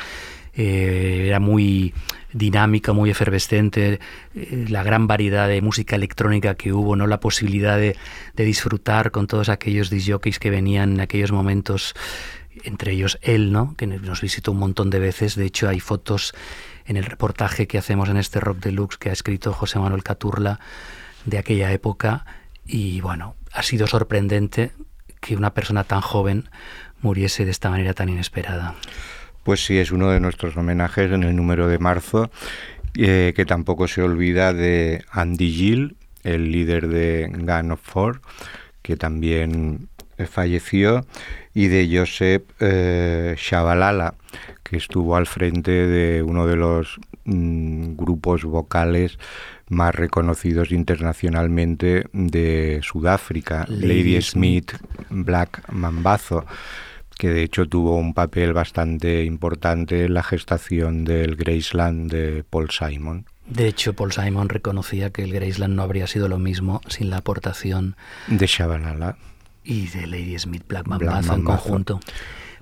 eh, 0.57 1.25
era 1.27 1.39
muy 1.39 1.93
dinámica, 2.33 2.95
muy 2.95 3.11
efervescente, 3.11 4.01
la 4.35 4.83
gran 4.83 5.07
variedad 5.07 5.49
de 5.49 5.61
música 5.61 5.97
electrónica 5.97 6.55
que 6.55 6.73
hubo, 6.73 6.97
no 6.97 7.07
la 7.07 7.21
posibilidad 7.21 7.79
de, 7.79 7.95
de 8.35 8.45
disfrutar 8.45 9.11
con 9.11 9.27
todos 9.27 9.51
aquellos 9.51 9.91
disjockeys 9.91 10.39
que 10.39 10.51
venían 10.51 10.95
en 10.95 11.01
aquellos 11.01 11.31
momentos, 11.31 11.95
entre 12.65 12.93
ellos 12.93 13.19
él, 13.23 13.53
¿no? 13.53 13.75
que 13.77 13.87
nos 13.87 14.21
visitó 14.21 14.53
un 14.53 14.59
montón 14.59 14.91
de 14.91 14.99
veces, 14.99 15.35
de 15.35 15.47
hecho 15.47 15.69
hay 15.69 15.81
fotos 15.81 16.35
en 16.87 16.97
el 16.97 17.05
reportaje 17.05 17.67
que 17.67 17.79
hacemos 17.79 18.09
en 18.09 18.17
este 18.17 18.41
Rock 18.41 18.59
Deluxe 18.59 18.99
que 18.99 19.11
ha 19.11 19.13
escrito 19.13 19.53
José 19.53 19.79
Manuel 19.79 20.03
Caturla 20.03 20.61
de 21.25 21.39
aquella 21.39 21.73
época 21.73 22.25
y 22.65 23.01
bueno, 23.01 23.35
ha 23.53 23.63
sido 23.63 23.87
sorprendente 23.87 24.73
que 25.21 25.37
una 25.37 25.55
persona 25.55 25.85
tan 25.85 26.01
joven 26.01 26.49
muriese 27.01 27.45
de 27.45 27.51
esta 27.51 27.71
manera 27.71 27.95
tan 27.95 28.09
inesperada. 28.09 28.75
Pues 29.43 29.65
sí, 29.65 29.79
es 29.79 29.93
uno 29.93 30.11
de 30.11 30.21
nuestros 30.21 30.57
homenajes 30.57 31.11
en 31.13 31.23
el 31.23 31.37
número 31.37 31.69
de 31.69 31.79
marzo, 31.79 32.31
eh, 32.97 33.33
que 33.37 33.47
tampoco 33.47 33.87
se 33.87 34.03
olvida 34.03 34.53
de 34.53 35.05
Andy 35.11 35.53
Gill, 35.53 35.97
el 36.25 36.51
líder 36.51 36.89
de 36.89 37.29
Gun 37.33 37.73
of 37.73 37.81
Four, 37.83 38.23
que 38.83 38.97
también 38.97 39.89
falleció, 40.31 41.07
y 41.57 41.69
de 41.69 41.89
Joseph 41.91 42.43
eh, 42.61 43.35
Shabalala, 43.39 44.13
que 44.63 44.77
estuvo 44.77 45.17
al 45.17 45.27
frente 45.27 45.71
de 45.71 46.23
uno 46.23 46.47
de 46.47 46.55
los 46.55 47.01
mm, 47.25 47.97
grupos 47.97 48.45
vocales 48.45 49.19
más 49.71 49.95
reconocidos 49.95 50.71
internacionalmente 50.71 52.05
de 52.13 52.81
Sudáfrica, 52.83 53.65
Lady 53.71 53.87
Lady. 53.87 54.23
Smith, 54.23 54.73
Black 55.09 55.63
Mambazo 55.73 56.45
que 57.17 57.31
de 57.31 57.43
hecho 57.43 57.67
tuvo 57.67 57.97
un 57.97 58.13
papel 58.13 58.53
bastante 58.53 59.25
importante 59.25 60.05
en 60.05 60.13
la 60.13 60.23
gestación 60.23 61.07
del 61.07 61.37
Graceland 61.37 62.13
de 62.13 62.45
Paul 62.45 62.69
Simon. 62.71 63.25
De 63.47 63.67
hecho, 63.67 63.95
Paul 63.95 64.13
Simon 64.13 64.51
reconocía 64.51 65.09
que 65.09 65.23
el 65.23 65.33
Graceland 65.33 65.75
no 65.75 65.83
habría 65.83 66.07
sido 66.07 66.29
lo 66.29 66.39
mismo 66.39 66.83
sin 66.89 67.09
la 67.09 67.17
aportación 67.17 67.97
De 68.27 68.47
Shabalala. 68.47 69.17
Y 69.67 69.89
de 69.89 70.07
Lady 70.07 70.39
Smith 70.39 70.65
Black 70.67 70.87
Black 70.87 71.27
en 71.33 71.43
conjunto. 71.43 72.01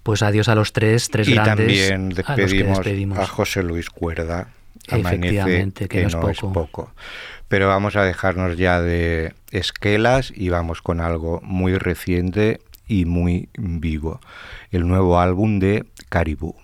Pues 0.03 0.23
adiós 0.23 0.49
a 0.49 0.55
los 0.55 0.73
tres, 0.73 1.09
tres 1.11 1.29
Y 1.29 1.35
grandes. 1.35 1.57
también 1.57 2.13
a 2.27 2.35
despedimos, 2.37 3.31
José 3.31 3.63
Luis 3.63 3.91
Cuerda. 3.91 4.49
Efectivamente, 4.89 5.89
que 5.89 6.03
no 6.03 6.09
es 6.09 6.15
no 6.15 6.29
es 6.29 6.39
poco. 6.41 6.53
poco. 6.53 6.95
Pero 7.49 7.69
vamos 7.69 7.97
a 7.97 8.03
dejarnos 8.05 8.59
ya 8.59 8.81
de 8.81 9.33
esquelas 9.51 10.33
y 10.35 10.49
vamos 10.49 10.83
con 10.83 11.01
algo 11.01 11.41
muy 11.43 11.79
reciente 11.79 12.61
y 12.87 13.05
muy 13.07 13.49
vivo. 13.57 14.21
El 14.71 14.87
nuevo 14.89 15.21
álbum 15.21 15.59
de 15.59 15.85
Caribou. 16.11 16.57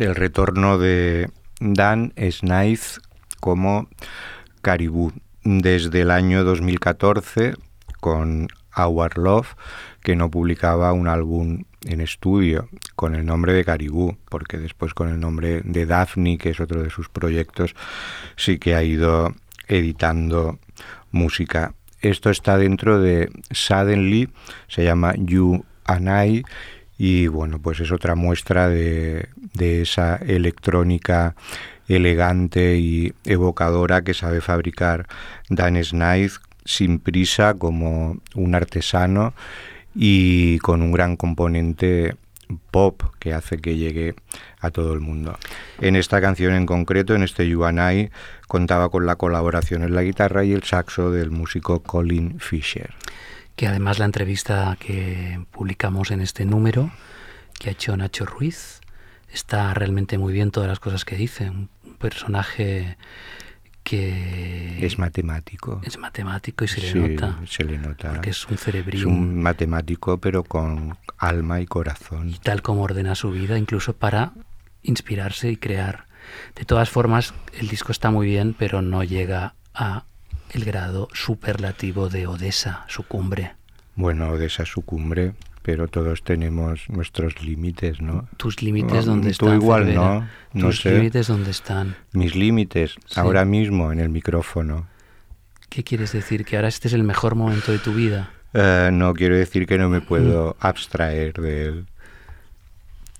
El 0.00 0.14
retorno 0.14 0.78
de 0.78 1.28
Dan 1.60 2.12
Snaith 2.16 3.00
como 3.40 3.88
Caribou 4.62 5.12
desde 5.42 6.02
el 6.02 6.12
año 6.12 6.44
2014 6.44 7.54
con 8.00 8.46
Our 8.76 9.18
Love, 9.18 9.56
que 10.02 10.14
no 10.14 10.30
publicaba 10.30 10.92
un 10.92 11.08
álbum 11.08 11.64
en 11.84 12.00
estudio 12.00 12.68
con 12.94 13.16
el 13.16 13.26
nombre 13.26 13.52
de 13.52 13.64
Caribou, 13.64 14.16
porque 14.28 14.58
después 14.58 14.94
con 14.94 15.08
el 15.08 15.18
nombre 15.18 15.62
de 15.64 15.84
Daphne, 15.84 16.38
que 16.38 16.50
es 16.50 16.60
otro 16.60 16.82
de 16.82 16.90
sus 16.90 17.08
proyectos, 17.08 17.74
sí 18.36 18.58
que 18.58 18.76
ha 18.76 18.84
ido 18.84 19.34
editando 19.66 20.60
música. 21.10 21.74
Esto 22.00 22.30
está 22.30 22.56
dentro 22.56 23.00
de 23.00 23.30
Suddenly, 23.50 24.28
se 24.68 24.84
llama 24.84 25.14
You 25.16 25.64
and 25.86 26.08
I, 26.08 26.44
y 26.98 27.28
bueno, 27.28 27.60
pues 27.60 27.78
es 27.78 27.92
otra 27.92 28.16
muestra 28.16 28.68
de, 28.68 29.28
esa 29.56 30.16
electrónica 30.16 31.36
elegante 31.86 32.76
y 32.76 33.14
evocadora 33.24 34.02
que 34.02 34.14
sabe 34.14 34.40
fabricar 34.40 35.06
Dan 35.48 35.82
Snaith 35.82 36.32
sin 36.64 36.98
prisa 36.98 37.54
como 37.54 38.18
un 38.34 38.54
artesano 38.54 39.32
y 39.94 40.58
con 40.58 40.82
un 40.82 40.92
gran 40.92 41.16
componente 41.16 42.16
pop 42.70 43.02
que 43.18 43.32
hace 43.32 43.58
que 43.58 43.76
llegue 43.76 44.14
a 44.60 44.70
todo 44.70 44.92
el 44.92 45.00
mundo. 45.00 45.38
En 45.80 45.96
esta 45.96 46.20
canción 46.20 46.54
en 46.54 46.66
concreto, 46.66 47.14
en 47.14 47.22
este 47.22 47.48
You 47.48 47.64
and 47.64 47.78
I, 47.78 48.10
contaba 48.48 48.88
con 48.90 49.06
la 49.06 49.16
colaboración 49.16 49.82
en 49.82 49.94
la 49.94 50.02
guitarra 50.02 50.44
y 50.44 50.52
el 50.52 50.64
saxo 50.64 51.10
del 51.10 51.30
músico 51.30 51.82
Colin 51.82 52.40
Fisher. 52.40 52.90
Que 53.58 53.66
además 53.66 53.98
la 53.98 54.04
entrevista 54.04 54.76
que 54.78 55.44
publicamos 55.50 56.12
en 56.12 56.20
este 56.20 56.44
número 56.44 56.92
que 57.58 57.68
ha 57.68 57.72
hecho 57.72 57.96
Nacho 57.96 58.24
Ruiz 58.24 58.80
está 59.32 59.74
realmente 59.74 60.16
muy 60.16 60.32
bien 60.32 60.52
todas 60.52 60.68
las 60.68 60.78
cosas 60.78 61.04
que 61.04 61.16
dice. 61.16 61.50
Un 61.50 61.68
personaje 61.98 62.96
que 63.82 64.78
Es 64.86 64.98
matemático. 65.00 65.80
es 65.84 65.98
matemático 65.98 66.64
y 66.64 66.68
se 66.68 66.80
le 66.82 66.92
Sí, 66.92 66.98
nota. 67.00 67.38
se 67.48 67.64
le 67.64 67.78
nota. 67.78 68.12
Porque 68.12 68.30
es 68.30 68.46
un 68.46 68.58
cerebrín. 68.58 69.00
Es 69.00 69.06
un 69.06 69.42
matemático, 69.42 70.18
pero 70.18 70.44
con 70.44 70.96
alma 71.18 71.60
y 71.60 71.66
corazón. 71.66 72.28
y 72.28 72.38
tal 72.38 72.62
como 72.62 72.82
ordena 72.82 73.16
su 73.16 73.32
vida, 73.32 73.58
incluso 73.58 73.96
para 73.96 74.34
inspirarse 74.82 75.50
y 75.50 75.56
crear. 75.56 76.06
De 76.54 76.64
todas 76.64 76.90
formas, 76.90 77.34
el 77.58 77.66
disco 77.66 77.90
está 77.90 78.12
muy 78.12 78.28
bien, 78.28 78.54
pero 78.56 78.82
no 78.82 79.02
llega 79.02 79.54
a 79.74 80.04
el 80.52 80.64
grado 80.64 81.08
superlativo 81.12 82.08
de 82.08 82.26
Odessa, 82.26 82.84
su 82.88 83.02
cumbre. 83.04 83.52
Bueno, 83.94 84.36
de 84.38 84.46
esa 84.46 84.64
su 84.64 84.82
cumbre, 84.82 85.34
pero 85.62 85.88
todos 85.88 86.22
tenemos 86.22 86.88
nuestros 86.88 87.42
límites, 87.42 88.00
¿no? 88.00 88.28
Tus 88.36 88.62
límites 88.62 89.06
No, 89.06 89.12
donde 89.12 89.28
tú 89.34 89.46
están. 89.46 89.54
igual 89.60 89.84
Cervera? 89.86 90.00
no, 90.00 90.28
no 90.54 90.66
Tus 90.68 90.84
límites 90.84 91.26
donde 91.26 91.50
están. 91.50 91.96
Mis 92.12 92.34
límites, 92.36 92.94
Sí. 93.06 93.18
ahora 93.20 93.44
mismo 93.44 93.92
en 93.92 94.00
el 94.00 94.08
micrófono. 94.08 94.86
¿Qué 95.68 95.84
quieres 95.84 96.12
decir? 96.12 96.44
¿Que 96.44 96.56
ahora 96.56 96.68
este 96.68 96.88
es 96.88 96.94
el 96.94 97.02
mejor 97.04 97.34
momento 97.34 97.72
de 97.72 97.78
tu 97.78 97.92
vida? 97.92 98.30
Eh, 98.54 98.88
no 98.92 99.12
quiero 99.12 99.36
decir 99.36 99.66
que 99.66 99.76
no 99.76 99.88
me 99.90 100.00
puedo 100.00 100.56
abstraer 100.60 101.34
de 101.34 101.64
él. 101.66 101.86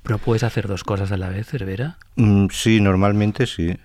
¿No 0.09 0.17
puedes 0.17 0.43
hacer 0.43 0.67
dos 0.69 0.85
cosas 0.85 1.13
a 1.13 1.19
la 1.19 1.29
vez, 1.29 1.49
Cervera? 1.49 1.99
Mm, 2.17 2.47
sí, 2.51 2.81
normalmente 2.81 3.47
sí. 3.47 3.77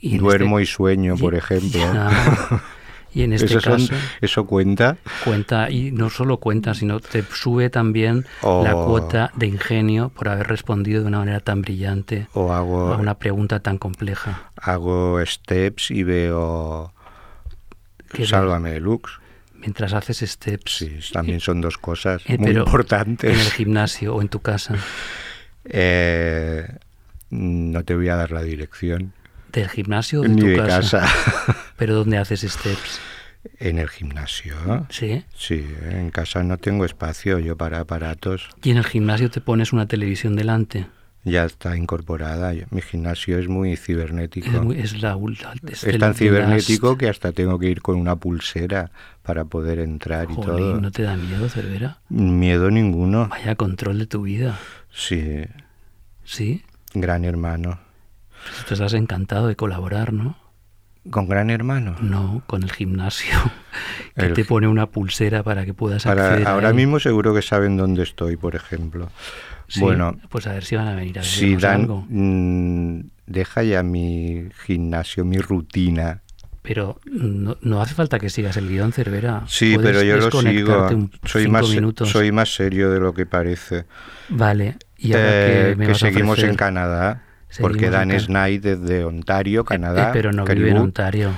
Y 0.00 0.16
en 0.16 0.18
Duermo 0.18 0.58
este- 0.58 0.70
y 0.70 0.74
sueño, 0.74 1.16
por 1.16 1.34
ejemplo. 1.34 1.80
y 3.14 3.22
en 3.22 3.32
este 3.34 3.46
¿Eso, 3.46 3.60
son- 3.60 3.86
caso 3.86 3.94
¿Eso 4.20 4.46
cuenta? 4.46 4.96
cuenta, 5.24 5.70
y 5.70 5.90
no 5.92 6.08
solo 6.10 6.38
cuenta, 6.38 6.74
sino 6.74 6.98
te 7.00 7.22
sube 7.22 7.68
también 7.70 8.24
Oh. 8.42 8.62
la 8.64 8.72
cuota 8.72 9.30
de 9.36 9.46
ingenio 9.46 10.08
por 10.10 10.28
haber 10.28 10.46
respondido 10.48 11.02
de 11.02 11.08
una 11.08 11.18
manera 11.18 11.40
tan 11.40 11.62
brillante 11.62 12.26
¿O 12.34 12.52
hago, 12.52 12.92
a 12.92 12.96
una 12.96 13.14
pregunta 13.18 13.60
tan 13.60 13.78
compleja. 13.78 14.50
hago 14.56 15.18
steps 15.26 15.90
y 15.90 16.02
veo 16.02 16.92
¿Qué 18.12 18.26
Sálvame 18.26 18.72
Deluxe? 18.72 19.12
Mientras 19.58 19.92
haces 19.92 20.18
steps. 20.28 20.76
Sí, 20.78 20.98
también 21.12 21.38
son 21.40 21.60
dos 21.60 21.78
cosas 21.78 22.20
Eh, 22.26 22.36
muy 22.36 22.48
pero 22.48 22.64
importantes. 22.64 23.32
En 23.32 23.38
el 23.38 23.52
gimnasio 23.52 24.14
o 24.16 24.20
en 24.20 24.28
tu 24.28 24.40
casa. 24.40 24.74
Eh, 25.64 26.66
no 27.30 27.84
te 27.84 27.94
voy 27.94 28.08
a 28.08 28.16
dar 28.16 28.30
la 28.32 28.42
dirección. 28.42 29.12
¿Del 29.52 29.68
gimnasio 29.68 30.20
o 30.20 30.22
de 30.22 30.28
Ni 30.30 30.40
tu 30.40 30.46
de 30.48 30.56
casa? 30.56 31.00
casa. 31.00 31.56
¿Pero 31.76 31.94
dónde 31.94 32.18
haces 32.18 32.40
steps? 32.42 33.00
en 33.58 33.78
el 33.78 33.88
gimnasio. 33.88 34.54
Sí. 34.88 35.24
Sí, 35.36 35.66
en 35.90 36.10
casa 36.10 36.44
no 36.44 36.58
tengo 36.58 36.84
espacio 36.84 37.40
yo 37.40 37.56
para 37.56 37.80
aparatos. 37.80 38.48
¿Y 38.62 38.70
en 38.70 38.76
el 38.76 38.84
gimnasio 38.84 39.30
te 39.32 39.40
pones 39.40 39.72
una 39.72 39.86
televisión 39.88 40.36
delante? 40.36 40.86
Ya 41.24 41.44
está 41.44 41.76
incorporada. 41.76 42.52
Mi 42.70 42.80
gimnasio 42.82 43.38
es 43.38 43.48
muy 43.48 43.76
cibernético. 43.76 44.46
Es, 44.46 44.62
muy- 44.62 44.78
es 44.80 45.00
la. 45.02 45.16
Es, 45.68 45.82
Es 45.84 45.98
tan 45.98 46.14
cibernético 46.14 46.90
las- 46.90 46.98
que 46.98 47.08
hasta 47.08 47.32
tengo 47.32 47.58
que 47.58 47.68
ir 47.68 47.82
con 47.82 47.96
una 47.96 48.14
pulsera 48.16 48.90
para 49.22 49.44
poder 49.44 49.80
entrar 49.80 50.28
y 50.30 50.34
Jolín, 50.34 50.46
todo. 50.46 50.80
¿No 50.80 50.90
te 50.92 51.02
da 51.02 51.16
miedo, 51.16 51.48
Cervera? 51.48 51.98
Miedo 52.08 52.70
ninguno. 52.70 53.26
Vaya 53.28 53.56
control 53.56 53.98
de 53.98 54.06
tu 54.06 54.22
vida. 54.22 54.56
Sí, 54.92 55.44
¿Sí? 56.24 56.62
gran 56.94 57.24
hermano. 57.24 57.78
Pues 58.50 58.66
tú 58.66 58.74
estás 58.74 58.94
encantado 58.94 59.46
de 59.46 59.56
colaborar, 59.56 60.12
¿no? 60.12 60.36
¿Con 61.10 61.28
gran 61.28 61.50
hermano? 61.50 61.96
No, 62.00 62.42
con 62.46 62.62
el 62.62 62.70
gimnasio. 62.72 63.34
Que 64.14 64.26
El 64.26 64.34
te 64.34 64.44
pone 64.44 64.68
una 64.68 64.86
pulsera 64.90 65.42
para 65.42 65.64
que 65.64 65.72
puedas 65.72 66.04
Para- 66.04 66.26
acceder. 66.32 66.46
ahora 66.46 66.74
mismo 66.74 67.00
seguro 67.00 67.34
que 67.34 67.40
saben 67.40 67.78
dónde 67.78 68.02
estoy, 68.02 68.36
por 68.36 68.54
ejemplo. 68.54 69.08
Sí, 69.68 69.80
Bueno, 69.80 70.18
Pues 70.28 70.46
a 70.46 70.52
ver 70.52 70.64
si 70.64 70.76
van 70.76 70.86
a 70.88 70.94
venir 70.94 71.18
a 71.18 71.22
si 71.22 71.56
vernos 71.56 71.62
Dan, 71.62 71.80
algo. 71.80 72.06
mm, 72.10 73.00
deja 73.26 73.62
ya 73.62 73.82
mi 73.82 74.48
gimnasio, 74.66 75.24
mi 75.24 75.38
rutina. 75.38 76.20
Pero 76.60 77.00
no, 77.06 77.56
no 77.62 77.80
hace 77.80 77.94
falta 77.94 78.18
que 78.18 78.28
sigas 78.28 78.58
el 78.58 78.68
guion, 78.68 78.92
Cervera. 78.92 79.44
Sí, 79.46 79.76
pero 79.82 80.02
yo 80.02 80.18
lo 80.18 80.30
sigo. 80.30 80.88
Soy 81.24 81.48
más, 81.48 81.68
minutos. 81.70 82.10
soy 82.10 82.30
más 82.32 82.54
serio 82.54 82.90
de 82.90 83.00
lo 83.00 83.14
que 83.14 83.24
parece. 83.24 83.86
Vale. 84.28 84.76
¿Y 84.98 85.14
ahora 85.14 85.26
Eh, 85.30 85.62
qué 85.70 85.76
me 85.76 85.84
que 85.86 85.92
vas 85.92 86.02
a 86.02 86.06
seguimos 86.06 86.38
en? 86.40 86.54
Canadá, 86.54 87.22
porque 87.60 87.90
Dan 87.90 88.18
Snide 88.18 88.72
es 88.72 88.82
de 88.82 89.04
Ontario, 89.04 89.60
eh, 89.60 89.64
eh, 89.64 89.66
Canadá. 89.66 90.10
Pero 90.12 90.32
no 90.32 90.44
vive 90.44 90.70
en 90.70 90.78
Ontario. 90.78 91.30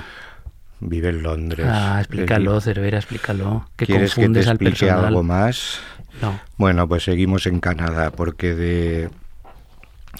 Vive 0.79 1.09
en 1.09 1.23
Londres. 1.23 1.65
Ah, 1.69 1.97
explícalo, 1.99 2.59
Cervera, 2.61 2.97
explícalo. 2.97 3.67
Que 3.75 3.85
¿Quieres 3.85 4.13
confundes 4.13 4.45
que 4.45 4.57
te 4.57 4.65
explique 4.65 4.91
algo 4.91 5.23
más? 5.23 5.79
No. 6.21 6.39
Bueno, 6.57 6.87
pues 6.87 7.03
seguimos 7.03 7.45
en 7.45 7.59
Canadá, 7.59 8.11
porque 8.11 8.55
de 8.55 9.09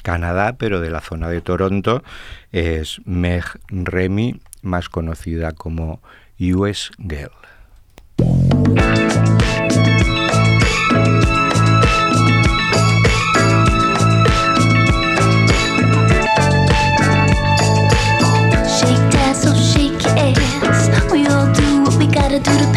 Canadá, 0.04 0.56
pero 0.58 0.82
de 0.82 0.90
la 0.90 1.02
zona 1.02 1.30
de 1.30 1.42
Toronto, 1.42 2.04
es 2.52 3.02
Meg 3.06 3.46
Remy, 3.70 4.40
más 4.62 4.90
conocida 4.90 5.52
como 5.52 6.02
US 6.40 6.92
Girl. 6.98 7.32
do 22.40 22.52
the 22.58 22.75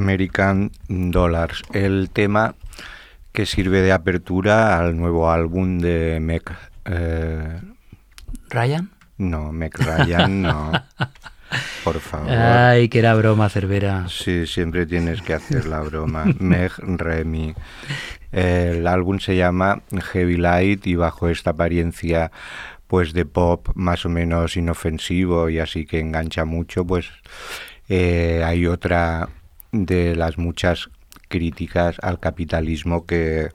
American 0.00 0.72
Dollars, 0.88 1.62
el 1.74 2.08
tema 2.10 2.54
que 3.32 3.44
sirve 3.44 3.82
de 3.82 3.92
apertura 3.92 4.78
al 4.78 4.96
nuevo 4.96 5.30
álbum 5.30 5.78
de 5.78 6.18
Mac. 6.20 6.56
Eh, 6.86 7.60
¿Ryan? 8.48 8.90
No, 9.18 9.52
Mac 9.52 9.78
Ryan 9.78 10.42
no. 10.42 10.72
Por 11.84 12.00
favor. 12.00 12.30
Ay, 12.30 12.88
que 12.88 13.00
era 13.00 13.14
broma, 13.14 13.48
Cervera. 13.48 14.06
Sí, 14.08 14.46
siempre 14.46 14.86
tienes 14.86 15.20
que 15.20 15.34
hacer 15.34 15.66
la 15.66 15.80
broma. 15.80 16.24
Meg 16.38 16.72
Remy. 16.78 17.54
El 18.32 18.86
álbum 18.86 19.18
se 19.18 19.36
llama 19.36 19.82
Heavy 20.12 20.36
Light 20.36 20.86
y 20.86 20.94
bajo 20.94 21.28
esta 21.28 21.50
apariencia 21.50 22.30
pues 22.86 23.12
de 23.12 23.24
pop 23.24 23.68
más 23.74 24.04
o 24.04 24.08
menos 24.08 24.56
inofensivo 24.56 25.48
y 25.48 25.58
así 25.58 25.86
que 25.86 26.00
engancha 26.00 26.44
mucho, 26.44 26.84
pues 26.84 27.08
eh, 27.88 28.42
hay 28.44 28.66
otra 28.66 29.28
de 29.72 30.16
las 30.16 30.38
muchas 30.38 30.90
críticas 31.28 31.96
al 32.02 32.18
capitalismo 32.18 33.06
que 33.06 33.48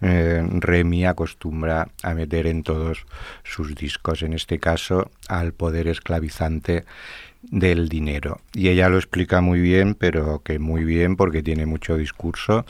eh, 0.00 0.46
Remy 0.60 1.06
acostumbra 1.06 1.88
a 2.02 2.14
meter 2.14 2.46
en 2.46 2.62
todos 2.62 3.06
sus 3.42 3.74
discos, 3.74 4.22
en 4.22 4.34
este 4.34 4.58
caso 4.58 5.10
al 5.28 5.52
poder 5.52 5.88
esclavizante 5.88 6.84
del 7.42 7.88
dinero. 7.88 8.40
Y 8.52 8.68
ella 8.68 8.88
lo 8.88 8.96
explica 8.96 9.40
muy 9.40 9.60
bien, 9.60 9.94
pero 9.94 10.42
que 10.42 10.58
muy 10.58 10.84
bien 10.84 11.16
porque 11.16 11.42
tiene 11.42 11.66
mucho 11.66 11.96
discurso 11.96 12.66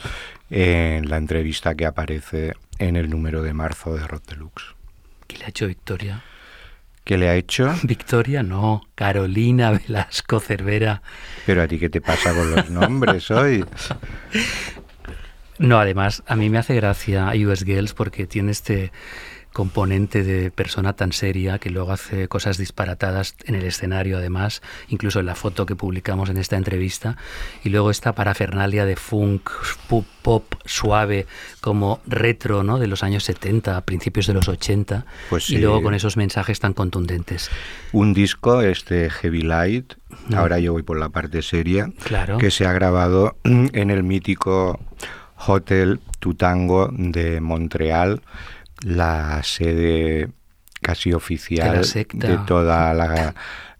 en 0.49 1.09
la 1.09 1.17
entrevista 1.17 1.75
que 1.75 1.85
aparece 1.85 2.53
en 2.79 2.95
el 2.95 3.09
número 3.09 3.41
de 3.41 3.53
marzo 3.53 3.95
de 3.95 4.07
Rock 4.07 4.23
Deluxe. 4.29 4.75
¿Qué 5.27 5.37
le 5.37 5.45
ha 5.45 5.49
hecho 5.49 5.67
Victoria? 5.67 6.23
que 7.05 7.17
le 7.17 7.29
ha 7.29 7.35
hecho? 7.35 7.73
Victoria 7.83 8.43
no, 8.43 8.81
Carolina 8.95 9.71
Velasco 9.71 10.41
Cervera. 10.41 11.01
Pero 11.45 11.61
a 11.61 11.67
ti 11.67 11.79
qué 11.79 11.89
te 11.89 12.01
pasa 12.01 12.33
con 12.33 12.51
los 12.51 12.69
nombres 12.69 13.31
hoy? 13.31 13.63
No, 15.57 15.79
además, 15.79 16.21
a 16.27 16.35
mí 16.35 16.49
me 16.49 16.57
hace 16.57 16.75
gracia 16.75 17.31
US 17.47 17.63
Girls 17.63 17.93
porque 17.93 18.27
tiene 18.27 18.51
este 18.51 18.91
componente 19.55 20.21
de 20.25 20.51
persona 20.51 20.91
tan 20.97 21.13
seria 21.13 21.59
que 21.59 21.69
luego 21.69 21.93
hace 21.93 22.27
cosas 22.27 22.57
disparatadas 22.57 23.35
en 23.45 23.55
el 23.55 23.63
escenario 23.63 24.17
además, 24.17 24.61
incluso 24.89 25.21
en 25.21 25.27
la 25.27 25.33
foto 25.35 25.65
que 25.65 25.77
publicamos 25.77 26.29
en 26.29 26.35
esta 26.35 26.57
entrevista, 26.57 27.15
y 27.63 27.69
luego 27.69 27.89
esta 27.89 28.13
parafernalia 28.13 28.83
de 28.85 28.97
funk, 28.97 29.49
pop, 29.87 30.05
pop 30.21 30.43
suave, 30.65 31.25
como 31.61 32.01
retro, 32.05 32.63
¿no? 32.63 32.79
De 32.79 32.87
los 32.87 33.01
años 33.01 33.23
70, 33.23 33.79
principios 33.85 34.27
de 34.27 34.33
los 34.33 34.49
80, 34.49 35.05
Pues 35.29 35.49
y 35.49 35.55
sí. 35.55 35.57
luego 35.61 35.81
con 35.81 35.93
esos 35.93 36.17
mensajes 36.17 36.59
tan 36.59 36.73
contundentes. 36.73 37.49
Un 37.93 38.13
disco, 38.13 38.61
este 38.61 39.09
Heavy 39.09 39.41
Light, 39.43 39.93
Mm. 40.27 40.35
ahora 40.35 40.59
yo 40.59 40.73
voy 40.73 40.83
por 40.83 40.97
la 40.99 41.07
parte 41.09 41.41
seria, 41.41 41.89
Claro. 42.03 42.39
que 42.39 42.51
se 42.51 42.65
ha 42.65 42.73
grabado 42.73 43.37
en 43.45 43.89
el 43.89 44.03
mítico 44.03 44.81
Hotel 45.47 46.01
Tutango 46.19 46.89
de 46.91 47.39
Montreal, 47.39 48.21
la 48.81 49.41
sede 49.43 50.29
casi 50.81 51.13
oficial 51.13 51.81
De 52.13 52.37
toda 52.45 52.93
la, 52.93 53.33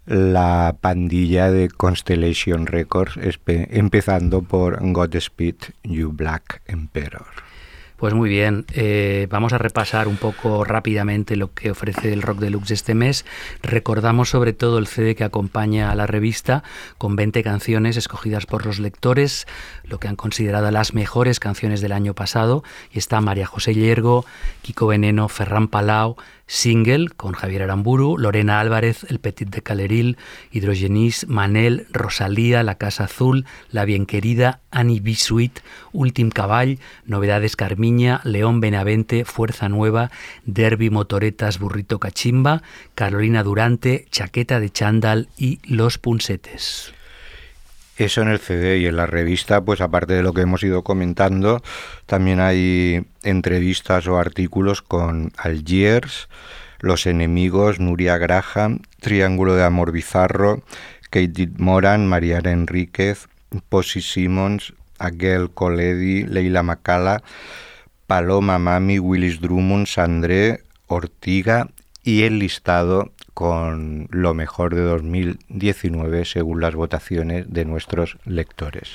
la 0.06 0.76
pandilla 0.80 1.52
de 1.52 1.70
Constellation 1.70 2.68
Records, 2.68 3.20
empezando 3.46 4.42
por 4.42 4.80
Godspeed 4.82 5.56
You 5.84 6.12
Black 6.12 6.62
Emperor. 6.68 7.45
Pues 7.98 8.14
muy 8.14 8.30
bien, 8.30 8.66
eh, 8.74 9.28
vamos 9.30 9.54
a 9.54 9.58
repasar 9.58 10.10
un 10.10 10.18
poco 10.18 10.66
rápidamente 10.66 11.38
lo 11.38 11.54
que 11.54 11.72
ofrece 11.72 12.12
el 12.12 12.22
Rock 12.22 12.40
Deluxe 12.40 12.72
este 12.72 12.94
mes. 12.94 13.26
Recordamos 13.64 14.30
sobre 14.30 14.52
todo 14.52 14.80
el 14.80 14.88
CD 14.88 15.16
que 15.16 15.24
acompaña 15.24 15.92
a 15.92 15.96
la 15.96 16.06
revista 16.06 16.64
con 16.98 17.16
20 17.16 17.42
canciones 17.42 17.96
escogidas 17.96 18.46
por 18.46 18.66
los 18.66 18.80
lectores, 18.80 19.48
lo 19.86 19.98
que 20.00 20.10
han 20.10 20.18
considerado 20.18 20.70
las 20.72 20.94
mejores 20.94 21.40
canciones 21.40 21.80
del 21.80 21.94
año 21.94 22.14
pasado. 22.14 22.64
Y 22.92 22.98
está 22.98 23.22
María 23.22 23.46
José 23.46 23.74
Llergo, 23.74 24.26
Kiko 24.62 24.88
Veneno, 24.88 25.30
Ferran 25.30 25.70
Palau, 25.70 26.18
Single 26.48 27.10
con 27.10 27.34
Javier 27.34 27.64
Aramburu, 27.64 28.18
Lorena 28.18 28.60
Álvarez, 28.60 29.06
El 29.10 29.20
Petit 29.20 29.50
de 29.50 29.64
Caleril, 29.64 30.18
Hidrogenis, 30.52 31.28
Manel, 31.28 31.88
Rosalía, 31.92 32.62
La 32.62 32.76
Casa 32.76 33.06
Azul, 33.06 33.46
La 33.72 33.86
Bien 33.86 34.06
Querida, 34.06 34.62
Annie 34.70 35.00
Bisuit, 35.00 35.60
Últim 35.92 36.30
Caball, 36.30 36.80
Novedades 37.06 37.56
León 38.24 38.62
Benavente, 38.62 39.26
Fuerza 39.26 39.70
Nueva, 39.70 40.10
Derby 40.46 40.90
Motoretas 40.90 41.60
Burrito 41.60 42.00
Cachimba, 42.00 42.64
Carolina 42.96 43.44
Durante, 43.44 44.06
Chaqueta 44.10 44.60
de 44.60 44.72
Chándal 44.72 45.30
y 45.38 45.60
Los 45.64 46.00
Punsetes. 46.00 46.94
Eso 47.98 48.22
en 48.24 48.30
el 48.30 48.40
CD 48.40 48.80
y 48.80 48.88
en 48.88 48.98
la 48.98 49.06
revista, 49.06 49.64
pues 49.64 49.82
aparte 49.82 50.14
de 50.14 50.24
lo 50.24 50.34
que 50.34 50.42
hemos 50.42 50.64
ido 50.64 50.84
comentando, 50.84 51.62
también 52.08 52.40
hay 52.40 53.06
entrevistas 53.24 54.08
o 54.08 54.18
artículos 54.18 54.82
con 54.82 55.32
Algiers, 55.38 56.28
Los 56.80 57.06
Enemigos, 57.06 57.80
Nuria 57.80 58.18
Graham, 58.18 58.80
Triángulo 59.00 59.56
de 59.56 59.64
Amor 59.64 59.92
Bizarro, 59.92 60.64
Katie 61.10 61.50
Moran, 61.58 62.08
Mariana 62.08 62.52
Enríquez, 62.52 63.28
Posy 63.70 64.02
Simmons, 64.02 64.74
Aguel 65.00 65.52
Coledi, 65.52 66.24
Leila 66.24 66.64
Macala, 66.64 67.24
Paloma 68.08 68.60
Mami, 68.60 69.00
Willis 69.00 69.42
Drummond, 69.42 69.88
Sandré, 69.88 70.64
Ortiga 70.88 71.70
y 72.04 72.24
el 72.24 72.40
listado 72.40 73.12
con 73.34 74.08
lo 74.12 74.34
mejor 74.34 74.76
de 74.76 74.82
2019 74.82 76.26
según 76.26 76.62
las 76.62 76.76
votaciones 76.76 77.52
de 77.52 77.66
nuestros 77.66 78.18
lectores. 78.26 78.90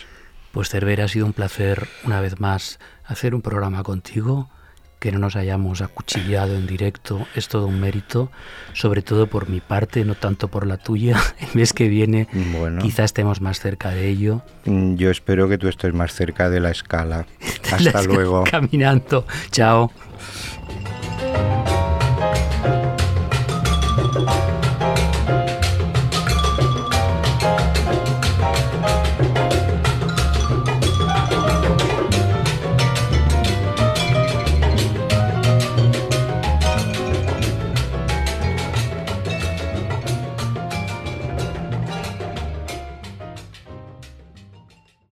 Pues 0.52 0.68
Cervera, 0.70 1.04
ha 1.04 1.08
sido 1.08 1.26
un 1.26 1.32
placer 1.32 1.88
una 2.04 2.20
vez 2.20 2.40
más 2.40 2.78
hacer 3.04 3.34
un 3.34 3.42
programa 3.42 3.82
contigo, 3.82 4.48
que 5.00 5.10
no 5.10 5.18
nos 5.18 5.34
hayamos 5.34 5.80
acuchillado 5.82 6.54
en 6.54 6.66
directo, 6.66 7.26
es 7.34 7.48
todo 7.48 7.66
un 7.66 7.80
mérito, 7.80 8.30
sobre 8.74 9.02
todo 9.02 9.26
por 9.26 9.48
mi 9.48 9.60
parte, 9.60 10.04
no 10.04 10.14
tanto 10.14 10.46
por 10.48 10.66
la 10.66 10.76
tuya. 10.76 11.18
El 11.40 11.48
mes 11.54 11.72
que 11.72 11.88
viene 11.88 12.28
Bueno. 12.58 12.80
quizá 12.82 13.02
estemos 13.04 13.40
más 13.40 13.58
cerca 13.58 13.90
de 13.90 14.08
ello. 14.08 14.42
Mm, 14.66 14.94
Yo 14.94 15.10
espero 15.10 15.48
que 15.48 15.58
tú 15.58 15.66
estés 15.68 15.92
más 15.94 16.12
cerca 16.14 16.48
de 16.50 16.60
la 16.60 16.70
escala. 16.70 17.26
Hasta 17.72 18.02
luego. 18.02 18.44
Caminando. 18.48 19.26
Chao. 19.50 19.90